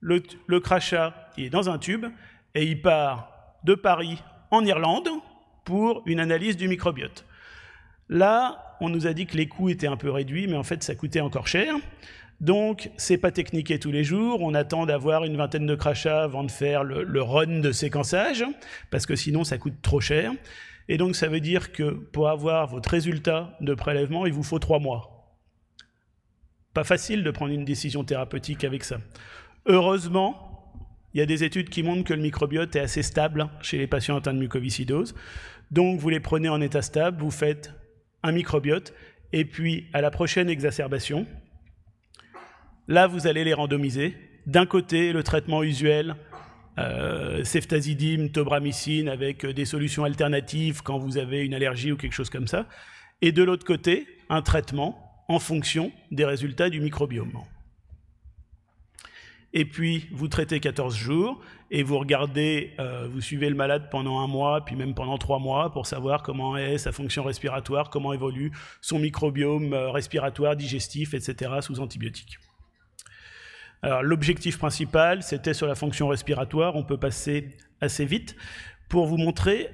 le, 0.00 0.20
crachat, 0.60 1.30
qui 1.34 1.44
est 1.44 1.50
dans 1.50 1.68
un 1.68 1.78
tube 1.78 2.06
et 2.54 2.64
il 2.64 2.80
part 2.80 3.32
de 3.64 3.74
Paris 3.74 4.22
en 4.50 4.64
Irlande 4.64 5.08
pour 5.68 6.02
une 6.06 6.18
analyse 6.18 6.56
du 6.56 6.66
microbiote. 6.66 7.26
Là, 8.08 8.74
on 8.80 8.88
nous 8.88 9.06
a 9.06 9.12
dit 9.12 9.26
que 9.26 9.36
les 9.36 9.48
coûts 9.48 9.68
étaient 9.68 9.86
un 9.86 9.98
peu 9.98 10.10
réduits, 10.10 10.46
mais 10.46 10.56
en 10.56 10.62
fait, 10.62 10.82
ça 10.82 10.94
coûtait 10.94 11.20
encore 11.20 11.46
cher. 11.46 11.74
Donc, 12.40 12.90
c'est 12.96 13.18
pas 13.18 13.32
techniqué 13.32 13.78
tous 13.78 13.90
les 13.90 14.02
jours. 14.02 14.40
On 14.40 14.54
attend 14.54 14.86
d'avoir 14.86 15.24
une 15.24 15.36
vingtaine 15.36 15.66
de 15.66 15.74
crachats 15.74 16.22
avant 16.22 16.42
de 16.42 16.50
faire 16.50 16.84
le, 16.84 17.20
run 17.20 17.60
de 17.60 17.70
séquençage, 17.70 18.46
parce 18.90 19.04
que 19.04 19.14
sinon, 19.14 19.44
ça 19.44 19.58
coûte 19.58 19.82
trop 19.82 20.00
cher. 20.00 20.32
Et 20.88 20.96
donc, 20.96 21.16
ça 21.16 21.28
veut 21.28 21.40
dire 21.40 21.70
que 21.70 21.90
pour 21.90 22.30
avoir 22.30 22.68
votre 22.68 22.88
résultat 22.88 23.54
de 23.60 23.74
prélèvement, 23.74 24.24
il 24.24 24.32
vous 24.32 24.42
faut 24.42 24.58
trois 24.58 24.78
mois. 24.78 25.36
Pas 26.72 26.84
facile 26.84 27.22
de 27.22 27.30
prendre 27.30 27.52
une 27.52 27.66
décision 27.66 28.04
thérapeutique 28.04 28.64
avec 28.64 28.84
ça. 28.84 28.96
Heureusement, 29.66 30.48
il 31.14 31.20
y 31.20 31.22
a 31.22 31.26
des 31.26 31.42
études 31.42 31.70
qui 31.70 31.82
montrent 31.82 32.04
que 32.04 32.14
le 32.14 32.22
microbiote 32.22 32.76
est 32.76 32.80
assez 32.80 33.02
stable 33.02 33.48
chez 33.62 33.78
les 33.78 33.86
patients 33.86 34.16
atteints 34.16 34.34
de 34.34 34.38
mucoviscidose. 34.38 35.14
Donc, 35.70 35.98
vous 35.98 36.08
les 36.08 36.20
prenez 36.20 36.48
en 36.48 36.60
état 36.60 36.82
stable, 36.82 37.20
vous 37.20 37.30
faites 37.30 37.72
un 38.22 38.32
microbiote, 38.32 38.94
et 39.32 39.44
puis 39.44 39.86
à 39.92 40.00
la 40.00 40.10
prochaine 40.10 40.48
exacerbation, 40.48 41.26
Là, 42.88 43.06
vous 43.06 43.26
allez 43.26 43.44
les 43.44 43.52
randomiser. 43.52 44.16
D'un 44.46 44.64
côté, 44.64 45.12
le 45.12 45.22
traitement 45.22 45.62
usuel, 45.62 46.16
euh, 46.78 47.44
ceftazidime, 47.44 48.30
tobramycine, 48.30 49.10
avec 49.10 49.44
euh, 49.44 49.52
des 49.52 49.66
solutions 49.66 50.04
alternatives 50.04 50.82
quand 50.82 50.96
vous 50.98 51.18
avez 51.18 51.44
une 51.44 51.52
allergie 51.52 51.92
ou 51.92 51.98
quelque 51.98 52.14
chose 52.14 52.30
comme 52.30 52.46
ça. 52.46 52.66
Et 53.20 53.30
de 53.30 53.42
l'autre 53.42 53.66
côté, 53.66 54.06
un 54.30 54.40
traitement 54.40 54.98
en 55.28 55.38
fonction 55.38 55.92
des 56.10 56.24
résultats 56.24 56.70
du 56.70 56.80
microbiome. 56.80 57.32
Et 59.54 59.64
puis, 59.64 60.08
vous 60.12 60.28
traitez 60.28 60.60
14 60.60 60.94
jours 60.94 61.40
et 61.70 61.82
vous 61.82 61.98
regardez, 61.98 62.74
euh, 62.78 63.08
vous 63.10 63.20
suivez 63.20 63.48
le 63.48 63.54
malade 63.54 63.88
pendant 63.90 64.20
un 64.20 64.26
mois, 64.26 64.64
puis 64.64 64.76
même 64.76 64.94
pendant 64.94 65.16
trois 65.16 65.38
mois 65.38 65.72
pour 65.72 65.86
savoir 65.86 66.22
comment 66.22 66.56
est 66.56 66.78
sa 66.78 66.92
fonction 66.92 67.24
respiratoire, 67.24 67.88
comment 67.88 68.12
évolue 68.12 68.52
son 68.80 68.98
microbiome 68.98 69.72
respiratoire, 69.74 70.54
digestif, 70.54 71.14
etc. 71.14 71.50
sous 71.60 71.80
antibiotiques. 71.80 72.38
Alors 73.82 74.02
l'objectif 74.02 74.58
principal, 74.58 75.22
c'était 75.22 75.54
sur 75.54 75.66
la 75.66 75.74
fonction 75.74 76.08
respiratoire. 76.08 76.76
On 76.76 76.82
peut 76.82 76.98
passer 76.98 77.56
assez 77.80 78.04
vite 78.04 78.36
pour 78.88 79.06
vous 79.06 79.16
montrer 79.16 79.70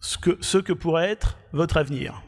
ce 0.00 0.18
que, 0.18 0.36
ce 0.40 0.58
que 0.58 0.72
pourrait 0.72 1.10
être 1.10 1.38
votre 1.52 1.76
avenir. 1.76 2.22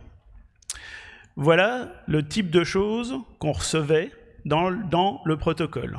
Voilà 1.36 1.92
le 2.06 2.26
type 2.26 2.50
de 2.50 2.62
choses 2.62 3.18
qu'on 3.38 3.52
recevait 3.52 4.10
dans, 4.44 4.68
le 5.24 5.36
protocole. 5.36 5.98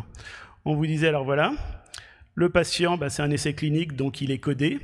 On 0.65 0.76
vous 0.76 0.86
disait, 0.86 1.10
alors 1.10 1.26
voilà, 1.26 1.54
le 2.36 2.49
patient, 2.49 2.97
bah, 2.97 3.10
c'est 3.10 3.21
un 3.21 3.32
essai 3.32 3.54
clinique, 3.54 3.95
donc 3.95 4.21
il 4.21 4.32
est 4.32 4.38
codé. 4.38 4.80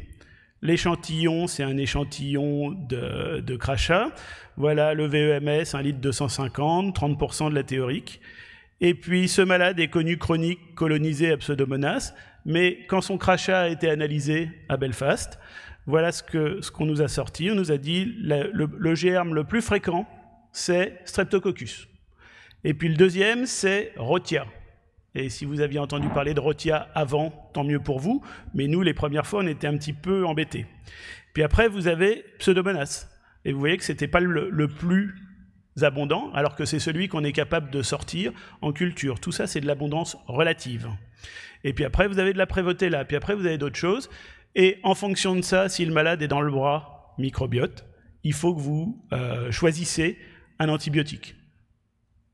L'échantillon, 0.62 1.48
c'est 1.48 1.64
un 1.64 1.78
échantillon 1.78 2.72
de, 2.72 3.56
crachat. 3.56 4.10
Voilà 4.58 4.94
le 4.94 5.06
VEMS, 5.06 5.74
un 5.74 5.82
litre 5.82 6.00
250, 6.00 6.96
30% 6.96 7.50
de 7.50 7.56
la 7.56 7.64
théorique. 7.64 8.20
Et 8.82 8.94
puis 8.94 9.28
ce 9.30 9.42
malade 9.42 9.80
est 9.80 9.88
connu 9.88 10.18
chronique 10.18 10.76
colonisé 10.76 11.32
à 11.32 11.38
Pseudomonas, 11.38 12.14
mais 12.46 12.86
quand 12.88 13.02
son 13.02 13.18
crachat 13.18 13.62
a 13.62 13.68
été 13.70 13.90
analysé 13.90 14.50
à 14.68 14.78
Belfast, 14.78 15.40
voilà 15.86 16.12
ce 16.12 16.24
qu'on 16.24 16.62
ce 16.62 16.72
qu'on 16.72 16.86
nous 16.86 17.02
a 17.02 17.08
sorti. 17.08 17.50
On 17.52 17.56
nous 17.56 17.72
a 17.72 17.78
dit 17.78 18.06
le, 18.22 18.52
le, 18.54 18.96
germe 18.96 19.34
le 19.34 19.44
plus 19.44 19.62
fréquent, 19.62 20.08
c'est 20.52 21.00
Streptococcus. 21.06 21.88
Et 22.64 22.74
puis 22.74 22.90
le 22.90 22.96
deuxième, 22.96 23.46
c'est 23.46 23.94
Rotia. 23.98 24.46
Et 25.16 25.30
si 25.30 25.46
vous 25.46 25.62
aviez 25.62 25.80
entendu 25.80 26.08
parler 26.10 26.34
de 26.34 26.40
Rotia 26.40 26.90
avant, 26.94 27.32
tant 27.54 27.64
mieux 27.64 27.80
pour 27.80 28.00
vous, 28.00 28.24
mais 28.54 28.68
nous, 28.68 28.82
les 28.82 28.94
premières 28.94 29.26
fois, 29.26 29.42
on 29.44 29.48
était 29.48 29.68
un 29.68 29.78
petit 29.78 29.94
peu 29.94 30.26
embêtés. 30.26 30.68
Puis 31.34 31.44
après, 31.44 31.68
vous 31.68 31.88
avez 31.88 32.26
Pseudomonas. 32.38 33.08
Et 33.46 33.52
vous 33.52 33.60
voyez 33.60 33.78
que 33.78 33.84
ce 33.84 33.92
n'était 33.92 34.08
pas 34.08 34.20
le, 34.20 34.68
plus 34.68 35.16
abondant, 35.82 36.32
alors 36.34 36.56
que 36.56 36.66
c'est 36.66 36.80
celui 36.80 37.08
qu'on 37.08 37.24
est 37.24 37.32
capable 37.32 37.72
de 37.72 37.82
sortir 37.82 38.34
en 38.62 38.74
culture. 38.74 39.20
Tout 39.20 39.32
ça, 39.32 39.48
c'est 39.48 39.62
de 39.62 39.68
l'abondance 39.68 40.18
relative. 40.28 40.90
Et 41.64 41.74
puis 41.74 41.86
après, 41.86 42.08
vous 42.08 42.20
avez 42.20 42.34
de 42.34 42.38
la 42.38 42.48
prévôté 42.48 42.90
là, 42.90 43.06
puis 43.06 43.16
après, 43.16 43.34
vous 43.34 43.46
avez 43.46 43.58
d'autres 43.58 43.78
choses. 43.78 44.10
Et 44.56 44.80
en 44.84 44.94
fonction 44.94 45.36
de 45.36 45.42
ça, 45.42 45.70
si 45.70 45.86
le 45.86 45.94
malade 45.94 46.22
est 46.22 46.28
dans 46.28 46.42
le 46.42 46.52
bras 46.52 47.16
microbiote, 47.18 47.86
il 48.24 48.34
faut 48.34 48.54
que 48.54 48.60
vous 48.60 49.06
euh, 49.14 49.52
choisissez 49.52 50.18
un 50.60 50.70
antibiotique 50.70 51.36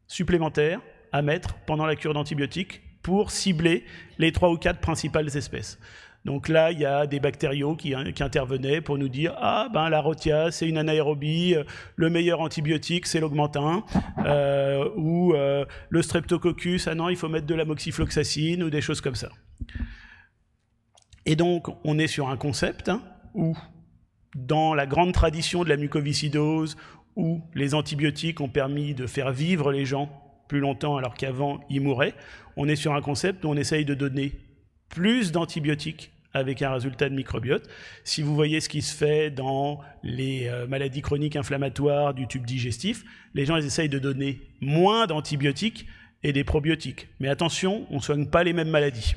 supplémentaire 0.08 0.82
à 1.16 1.22
mettre 1.22 1.56
pendant 1.66 1.86
la 1.86 1.96
cure 1.96 2.14
d'antibiotiques 2.14 2.82
pour 3.02 3.32
cibler 3.32 3.86
les 4.18 4.34
trois 4.34 4.52
ou 4.52 4.58
quatre 4.58 4.82
principales 4.82 5.38
espèces. 5.38 5.80
Donc 6.26 6.50
là, 6.50 6.74
il 6.74 6.80
y 6.80 6.86
a 6.86 7.08
des 7.08 7.22
bactériaux 7.22 7.78
qui, 7.78 7.94
qui 8.14 8.22
intervenaient 8.22 8.82
pour 8.82 8.98
nous 8.98 9.08
dire 9.08 9.34
ah 9.38 9.70
ben 9.74 9.88
la 9.88 10.02
rotia 10.02 10.52
c'est 10.52 10.68
une 10.68 10.78
anaérobie, 10.78 11.56
le 11.96 12.10
meilleur 12.10 12.42
antibiotique 12.42 13.08
c'est 13.08 13.22
l'augmentin 13.22 13.86
euh, 14.26 14.90
ou 14.98 15.34
euh, 15.34 15.64
le 15.88 16.02
streptococcus 16.02 16.90
ah 16.90 16.96
non 16.96 17.08
il 17.08 17.16
faut 17.16 17.30
mettre 17.30 17.46
de 17.46 17.56
la 17.56 17.64
moxifloxacine 17.64 18.62
ou 18.62 18.70
des 18.70 18.82
choses 18.82 19.00
comme 19.00 19.16
ça. 19.16 19.30
Et 21.26 21.38
donc 21.38 21.68
on 21.86 21.98
est 21.98 22.08
sur 22.08 22.28
un 22.28 22.36
concept 22.36 22.90
hein, 22.90 23.02
où 23.34 23.56
dans 24.36 24.74
la 24.74 24.86
grande 24.86 25.14
tradition 25.14 25.64
de 25.64 25.70
la 25.70 25.78
mucoviscidose 25.78 26.76
où 27.16 27.42
les 27.54 27.74
antibiotiques 27.74 28.42
ont 28.42 28.50
permis 28.50 28.94
de 28.94 29.08
faire 29.08 29.32
vivre 29.32 29.72
les 29.72 29.86
gens 29.86 30.25
plus 30.48 30.60
longtemps 30.60 30.98
alors 30.98 31.16
qu'avant 31.16 31.60
ils 31.70 31.82
mouraient, 31.82 32.14
on 32.58 32.68
est 32.68 32.76
sur 32.76 32.94
un 32.94 33.02
concept 33.02 33.46
où 33.46 33.50
on 33.50 33.56
essaye 33.56 33.86
de 33.86 33.94
donner 33.94 34.34
plus 34.90 35.32
d'antibiotiques 35.32 36.12
avec 36.34 36.62
un 36.62 36.72
résultat 36.72 37.10
de 37.10 37.16
microbiote. 37.16 37.68
Si 38.04 38.22
vous 38.22 38.36
voyez 38.36 38.60
ce 38.60 38.68
qui 38.68 38.82
se 38.82 38.94
fait 38.94 39.32
dans 39.32 39.80
les 40.04 40.48
euh, 40.48 40.68
maladies 40.68 41.02
chroniques 41.02 41.38
inflammatoires 41.38 42.14
du 42.14 42.28
tube 42.28 42.46
digestif, 42.46 43.04
les 43.34 43.46
gens 43.46 43.56
ils 43.56 43.66
essayent 43.66 43.90
de 43.90 44.00
donner 44.00 44.42
moins 44.60 45.08
d'antibiotiques 45.08 45.88
et 46.24 46.34
des 46.34 46.44
probiotiques. 46.44 47.08
Mais 47.20 47.30
attention, 47.30 47.88
on 47.90 47.96
ne 47.96 48.02
soigne 48.02 48.26
pas 48.28 48.44
les 48.44 48.52
mêmes 48.52 48.70
maladies. 48.70 49.16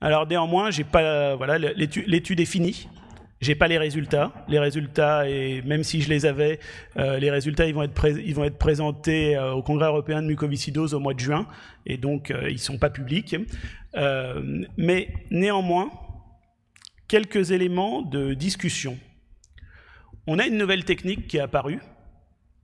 Alors 0.00 0.26
néanmoins, 0.26 0.72
j'ai 0.72 0.82
pas, 0.82 1.36
voilà, 1.36 1.58
l'étude 1.58 2.40
est 2.40 2.44
finie. 2.44 2.88
J'ai 3.42 3.56
pas 3.56 3.66
les 3.66 3.76
résultats. 3.76 4.32
Les 4.46 4.60
résultats, 4.60 5.28
et 5.28 5.62
même 5.62 5.82
si 5.82 6.00
je 6.00 6.08
les 6.08 6.26
avais, 6.26 6.60
euh, 6.96 7.18
les 7.18 7.28
résultats, 7.28 7.66
ils 7.66 7.74
vont 7.74 7.82
être, 7.82 8.06
ils 8.06 8.34
vont 8.36 8.44
être 8.44 8.56
présentés 8.56 9.36
euh, 9.36 9.52
au 9.52 9.62
Congrès 9.62 9.86
européen 9.86 10.22
de 10.22 10.28
mucoviscidose 10.28 10.94
au 10.94 11.00
mois 11.00 11.12
de 11.12 11.18
juin, 11.18 11.48
et 11.84 11.96
donc 11.96 12.30
euh, 12.30 12.48
ils 12.48 12.60
sont 12.60 12.78
pas 12.78 12.88
publics. 12.88 13.34
mais 14.76 15.08
néanmoins, 15.32 15.90
quelques 17.08 17.50
éléments 17.50 18.02
de 18.02 18.32
discussion. 18.32 18.96
On 20.28 20.38
a 20.38 20.46
une 20.46 20.56
nouvelle 20.56 20.84
technique 20.84 21.26
qui 21.26 21.38
est 21.38 21.40
apparue, 21.40 21.80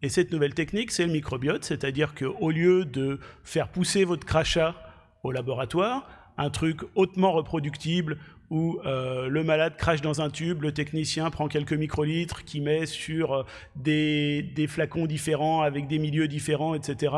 et 0.01 0.09
cette 0.09 0.31
nouvelle 0.31 0.55
technique, 0.55 0.93
c'est 0.93 1.05
le 1.05 1.12
microbiote, 1.12 1.64
c'est-à-dire 1.64 2.14
qu'au 2.14 2.53
lieu 2.53 2.85
de 2.85 3.19
faire 3.43 3.67
pousser 3.67 4.05
votre 4.05 4.25
crachat 4.25 4.77
au 5.25 5.33
laboratoire, 5.33 6.09
un 6.37 6.51
truc 6.51 6.83
hautement 6.95 7.33
reproductible 7.33 8.19
où 8.51 8.81
euh, 8.87 9.29
le 9.29 9.45
malade 9.45 9.77
crache 9.77 10.01
dans 10.01 10.21
un 10.21 10.31
tube, 10.31 10.63
le 10.63 10.73
technicien 10.73 11.31
prend 11.31 11.49
quelques 11.49 11.75
microlitres, 11.75 12.45
qui 12.45 12.61
met 12.61 12.87
sur 12.87 13.33
euh, 13.33 13.43
des, 13.77 14.67
flacons 14.69 15.07
différents 15.07 15.63
avec 15.63 15.87
des 15.87 15.99
milieux 15.99 16.29
différents, 16.29 16.75
etc. 16.75 17.15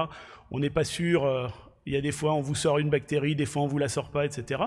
On 0.51 0.59
n'est 0.59 0.71
pas 0.71 0.85
sûr, 0.85 1.25
euh, 1.25 1.47
il 1.87 1.93
y 1.93 1.97
a 1.97 2.01
des 2.01 2.13
fois 2.13 2.35
on 2.35 2.41
vous 2.41 2.57
sort 2.57 2.79
une 2.79 2.91
bactérie, 2.91 3.37
des 3.37 3.47
fois 3.47 3.63
on 3.63 3.67
vous 3.67 3.79
la 3.79 3.89
sort 3.89 4.11
pas, 4.11 4.25
etc. 4.25 4.61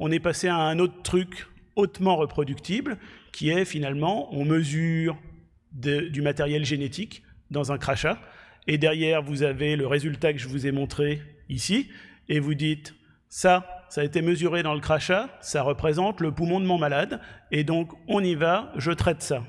On 0.00 0.10
est 0.10 0.18
passé 0.18 0.48
à 0.48 0.56
un 0.56 0.78
autre 0.78 1.02
truc 1.02 1.46
hautement 1.76 2.16
reproductible, 2.16 2.98
qui 3.30 3.50
est 3.50 3.64
finalement, 3.64 4.34
on 4.34 4.44
mesure 4.44 5.16
du 5.72 6.22
matériel 6.22 6.64
génétique 6.64 7.22
dans 7.52 7.70
un 7.70 7.78
crachat, 7.78 8.18
et 8.66 8.78
derrière 8.78 9.22
vous 9.22 9.44
avez 9.44 9.76
le 9.76 9.86
résultat 9.86 10.32
que 10.32 10.40
je 10.40 10.48
vous 10.48 10.66
ai 10.66 10.72
montré 10.72 11.22
ici, 11.48 11.88
et 12.28 12.40
vous 12.40 12.54
dites, 12.54 12.94
ça, 13.28 13.84
ça 13.88 14.00
a 14.00 14.04
été 14.04 14.22
mesuré 14.22 14.62
dans 14.62 14.74
le 14.74 14.80
crachat, 14.80 15.28
ça 15.40 15.62
représente 15.62 16.20
le 16.20 16.32
poumon 16.32 16.60
de 16.60 16.66
mon 16.66 16.78
malade, 16.78 17.20
et 17.50 17.64
donc 17.64 17.92
on 18.08 18.22
y 18.22 18.34
va, 18.34 18.72
je 18.76 18.90
traite 18.90 19.22
ça. 19.22 19.42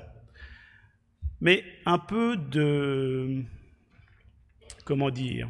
Mais 1.40 1.64
un 1.86 1.98
peu 1.98 2.36
de, 2.36 3.42
comment 4.84 5.10
dire, 5.10 5.48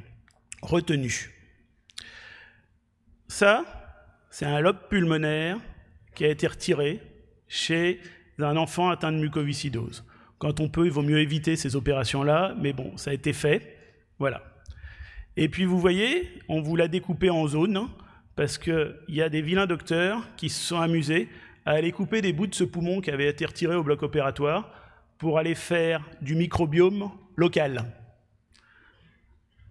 retenue. 0.62 1.34
Ça, 3.26 3.64
c'est 4.30 4.46
un 4.46 4.60
lobe 4.60 4.88
pulmonaire 4.88 5.58
qui 6.14 6.24
a 6.24 6.28
été 6.28 6.46
retiré 6.46 7.00
chez 7.48 8.00
un 8.38 8.56
enfant 8.56 8.90
atteint 8.90 9.12
de 9.12 9.18
mucoviscidose. 9.18 10.04
Quand 10.38 10.60
on 10.60 10.68
peut, 10.68 10.86
il 10.86 10.92
vaut 10.92 11.02
mieux 11.02 11.20
éviter 11.20 11.56
ces 11.56 11.76
opérations-là, 11.76 12.54
mais 12.58 12.72
bon, 12.72 12.96
ça 12.96 13.10
a 13.10 13.14
été 13.14 13.32
fait. 13.32 13.76
Voilà. 14.18 14.42
Et 15.36 15.48
puis 15.48 15.64
vous 15.64 15.78
voyez, 15.78 16.40
on 16.48 16.60
vous 16.60 16.76
l'a 16.76 16.88
découpé 16.88 17.30
en 17.30 17.46
zones 17.46 17.88
parce 18.36 18.58
qu'il 18.58 18.96
y 19.08 19.22
a 19.22 19.28
des 19.28 19.42
vilains 19.42 19.66
docteurs 19.66 20.26
qui 20.36 20.48
se 20.48 20.60
sont 20.60 20.80
amusés 20.80 21.28
à 21.66 21.72
aller 21.72 21.92
couper 21.92 22.22
des 22.22 22.32
bouts 22.32 22.46
de 22.46 22.54
ce 22.54 22.64
poumon 22.64 23.00
qui 23.00 23.10
avait 23.10 23.28
été 23.28 23.44
retiré 23.44 23.74
au 23.74 23.82
bloc 23.82 24.02
opératoire 24.02 24.72
pour 25.18 25.38
aller 25.38 25.54
faire 25.54 26.08
du 26.22 26.34
microbiome 26.34 27.10
local. 27.36 27.84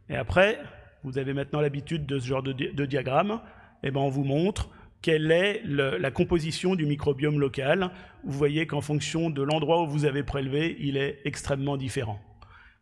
Et 0.10 0.16
après, 0.16 0.60
vous 1.04 1.18
avez 1.18 1.34
maintenant 1.34 1.62
l'habitude 1.62 2.06
de 2.06 2.20
ce 2.20 2.28
genre 2.28 2.44
de, 2.44 2.86
diagramme, 2.86 3.42
et 3.84 3.88
eh 3.88 3.92
ben 3.92 4.02
on 4.02 4.10
vous 4.10 4.24
montre 4.24 4.70
quelle 5.02 5.32
est 5.32 5.62
la 5.66 6.12
composition 6.12 6.76
du 6.76 6.86
microbiome 6.86 7.40
local. 7.40 7.92
Vous 8.24 8.38
voyez 8.38 8.68
qu'en 8.68 8.82
fonction 8.82 9.30
de 9.30 9.42
l'endroit 9.42 9.82
où 9.84 9.88
vous 9.88 10.06
avez 10.06 10.24
prélevé, 10.24 10.76
il 10.80 10.98
est 10.98 11.22
extrêmement 11.24 11.78
différent. 11.78 12.20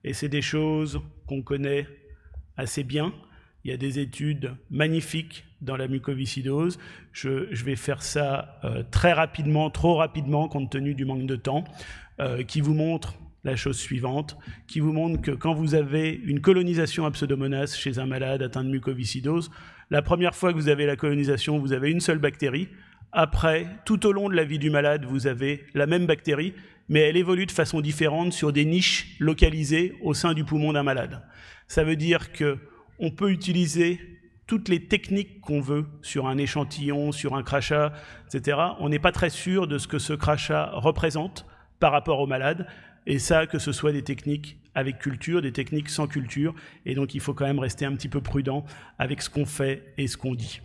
Et 0.03 0.13
c'est 0.13 0.29
des 0.29 0.41
choses 0.41 0.99
qu'on 1.27 1.43
connaît 1.43 1.87
assez 2.55 2.83
bien, 2.83 3.13
il 3.63 3.71
y 3.71 3.73
a 3.73 3.77
des 3.77 3.99
études 3.99 4.55
magnifiques 4.69 5.45
dans 5.61 5.77
la 5.77 5.87
mucoviscidose. 5.87 6.77
Je, 7.11 7.63
vais 7.63 7.75
faire 7.75 8.03
ça 8.03 8.59
euh, 8.63 8.83
très 8.89 9.13
rapidement, 9.13 9.69
trop 9.69 9.95
rapidement, 9.95 10.47
compte 10.47 10.71
tenu 10.71 10.93
du 10.93 11.05
manque 11.05 11.25
de 11.25 11.35
temps, 11.35 11.63
euh, 12.19 12.43
qui 12.43 12.61
vous 12.61 12.73
montrent 12.73 13.15
la 13.43 13.55
chose 13.55 13.77
suivante, 13.77 14.37
qui 14.67 14.79
vous 14.79 14.91
montre 14.91 15.21
que 15.21 15.31
quand 15.31 15.53
vous 15.53 15.73
avez 15.73 16.11
une 16.25 16.41
colonisation 16.41 17.05
à 17.05 17.11
pseudomonas 17.11 17.75
chez 17.77 17.97
un 17.97 18.05
malade 18.05 18.41
atteint 18.41 18.63
de 18.63 18.69
mucoviscidose, 18.69 19.49
la 19.89 20.01
première 20.01 20.35
fois 20.35 20.51
que 20.51 20.57
vous 20.57 20.69
avez 20.69 20.85
la 20.85 20.95
colonisation, 20.95 21.57
vous 21.57 21.71
avez 21.71 21.89
une 21.91 22.01
seule 22.01 22.17
bactérie. 22.17 22.67
Après, 23.13 23.67
tout 23.85 24.05
au 24.05 24.11
long 24.11 24.27
de 24.27 24.35
la 24.35 24.43
vie 24.43 24.59
du 24.59 24.69
malade, 24.69 25.05
vous 25.05 25.27
avez 25.27 25.65
la 25.73 25.87
même 25.87 26.05
bactérie, 26.05 26.53
mais 26.89 27.01
elle 27.01 27.15
évolue 27.15 27.45
de 27.45 27.51
façon 27.51 27.79
différente 27.79 28.33
sur 28.33 28.51
des 28.51 28.65
niches 28.65 29.15
localisées 29.19 29.95
au 30.01 30.13
sein 30.13 30.33
du 30.33 30.43
poumon 30.43 30.73
d'un 30.73 30.83
malade. 30.83 31.23
Ça 31.67 31.83
veut 31.83 31.95
dire 31.95 32.33
que 32.33 32.57
on 32.99 33.11
peut 33.11 33.31
utiliser 33.31 33.99
toutes 34.47 34.69
les 34.69 34.87
techniques 34.87 35.41
qu'on 35.41 35.61
veut 35.61 35.85
sur 36.01 36.27
un 36.27 36.37
échantillon, 36.37 37.11
sur 37.11 37.35
un 37.35 37.43
crachat, 37.43 37.93
etc. 38.27 38.57
On 38.79 38.89
n'est 38.89 38.99
pas 38.99 39.11
très 39.11 39.29
sûr 39.29 39.67
de 39.67 39.77
ce 39.77 39.87
que 39.87 39.99
ce 39.99 40.13
crachat 40.13 40.71
représente 40.73 41.45
par 41.79 41.91
rapport 41.91 42.19
au 42.19 42.27
malade. 42.27 42.67
Et 43.05 43.19
ça, 43.19 43.45
que 43.45 43.59
ce 43.59 43.71
soit 43.71 43.91
des 43.91 44.03
techniques 44.03 44.57
avec 44.73 44.99
culture, 44.99 45.41
des 45.41 45.51
techniques 45.51 45.89
sans 45.89 46.07
culture. 46.07 46.53
Et 46.85 46.95
donc, 46.95 47.13
il 47.13 47.21
faut 47.21 47.33
quand 47.33 47.45
même 47.45 47.59
rester 47.59 47.85
un 47.85 47.93
petit 47.93 48.09
peu 48.09 48.21
prudent 48.21 48.65
avec 48.99 49.21
ce 49.21 49.29
qu'on 49.29 49.45
fait 49.45 49.93
et 49.97 50.07
ce 50.07 50.17
qu'on 50.17 50.35
dit. 50.35 50.61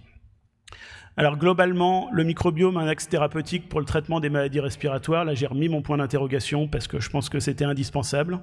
Alors, 1.17 1.37
globalement, 1.37 2.09
le 2.13 2.25
microbiome, 2.25 2.77
un 2.77 2.87
axe 2.87 3.09
thérapeutique 3.09 3.69
pour 3.69 3.81
le 3.81 3.87
traitement 3.87 4.19
des 4.19 4.31
maladies 4.31 4.61
respiratoires. 4.61 5.25
Là, 5.25 5.35
j'ai 5.35 5.47
remis 5.47 5.69
mon 5.69 5.83
point 5.83 5.99
d'interrogation 5.99 6.69
parce 6.69 6.89
que 6.89 7.01
je 7.01 7.11
pense 7.11 7.29
que 7.29 7.39
c'était 7.39 7.65
indispensable 7.65 8.41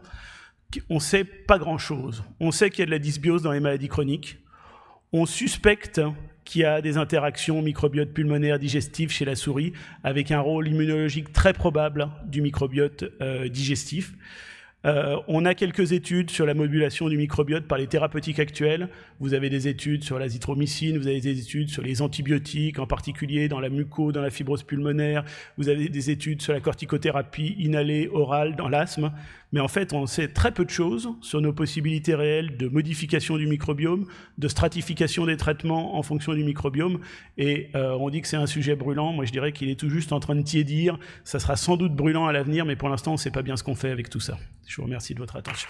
on 0.90 1.00
sait 1.00 1.24
pas 1.24 1.58
grand-chose. 1.58 2.24
On 2.40 2.52
sait 2.52 2.70
qu'il 2.70 2.80
y 2.80 2.84
a 2.84 2.86
de 2.86 2.92
la 2.92 3.00
dysbiose 3.00 3.42
dans 3.42 3.52
les 3.52 3.60
maladies 3.60 3.88
chroniques. 3.88 4.38
On 5.12 5.26
suspecte 5.26 6.00
qu'il 6.46 6.62
y 6.62 6.66
a 6.66 6.82
des 6.82 6.98
interactions 6.98 7.64
microbiote 7.64 8.10
pulmonaire 8.10 8.60
digestif 8.60 9.12
chez 9.12 9.26
la 9.26 9.36
souris, 9.36 9.74
avec 10.04 10.32
un 10.32 10.40
rôle 10.40 10.68
immunologique 10.68 11.34
très 11.34 11.54
probable 11.54 12.10
du 12.26 12.42
microbiote 12.42 13.06
euh, 13.22 13.50
digestif. 13.50 14.14
Euh, 14.86 15.18
on 15.28 15.46
a 15.46 15.56
quelques 15.56 15.92
études 15.92 16.30
sur 16.30 16.46
la 16.46 16.54
modulation 16.54 17.10
du 17.10 17.18
microbiote 17.18 17.66
par 17.66 17.78
les 17.78 17.88
thérapeutiques 17.88 18.40
actuelles. 18.40 18.88
Vous 19.20 19.34
avez 19.34 19.50
des 19.50 19.68
études 19.68 20.04
sur 20.04 20.20
l'azithromycine, 20.20 20.98
vous 20.98 21.08
avez 21.08 21.20
des 21.20 21.40
études 21.40 21.70
sur 21.70 21.84
les 21.84 22.02
antibiotiques, 22.02 22.80
en 22.80 22.88
particulier 22.88 23.50
dans 23.50 23.60
la 23.60 23.70
muco, 23.70 24.12
dans 24.12 24.22
la 24.22 24.30
fibrose 24.30 24.64
pulmonaire. 24.64 25.26
Vous 25.58 25.68
avez 25.70 25.90
des 25.90 26.10
études 26.12 26.42
sur 26.42 26.54
la 26.54 26.62
corticothérapie 26.62 27.56
inhalée 27.60 28.10
orale 28.14 28.56
dans 28.56 28.70
l'asthme. 28.70 29.12
Mais 29.52 29.60
en 29.60 29.68
fait, 29.68 29.94
on 29.94 30.06
sait 30.06 30.28
très 30.28 30.52
peu 30.52 30.64
de 30.64 30.70
choses 30.70 31.10
sur 31.22 31.42
nos 31.42 31.54
possibilités 31.54 32.14
réelles 32.14 32.58
de 32.58 32.68
modification 32.68 33.38
du 33.38 33.48
microbiome, 33.48 34.06
de 34.38 34.48
stratification 34.48 35.26
des 35.26 35.38
traitements 35.38 35.98
en 35.98 36.04
fonction 36.04 36.34
du 36.34 36.44
microbiome. 36.44 37.00
Et 37.38 37.70
euh, 37.76 37.98
on 38.00 38.10
dit 38.10 38.22
que 38.22 38.28
c'est 38.28 38.38
un 38.38 38.48
sujet 38.48 38.76
brûlant. 38.76 39.12
Moi, 39.12 39.26
je 39.26 39.32
dirais 39.32 39.52
qu'il 39.52 39.70
est 39.70 39.80
tout 39.80 39.90
juste 39.90 40.14
en 40.14 40.20
train 40.20 40.36
de 40.36 40.44
tiédir. 40.44 41.00
Ça 41.24 41.40
sera 41.40 41.56
sans 41.56 41.78
doute 41.78 41.96
brûlant 41.96 42.28
à 42.28 42.32
l'avenir, 42.32 42.66
mais 42.66 42.76
pour 42.76 42.90
l'instant, 42.90 43.12
on 43.12 43.16
ne 43.16 43.20
sait 43.20 43.32
pas 43.32 43.42
bien 43.42 43.58
ce 43.58 43.64
qu'on 43.64 43.76
fait 43.76 43.90
avec 43.90 44.10
tout 44.10 44.20
ça. 44.20 44.38
Je 44.68 44.76
vous 44.76 44.84
remercie 44.84 45.16
de 45.16 45.20
votre 45.20 45.36
attention. 45.36 45.68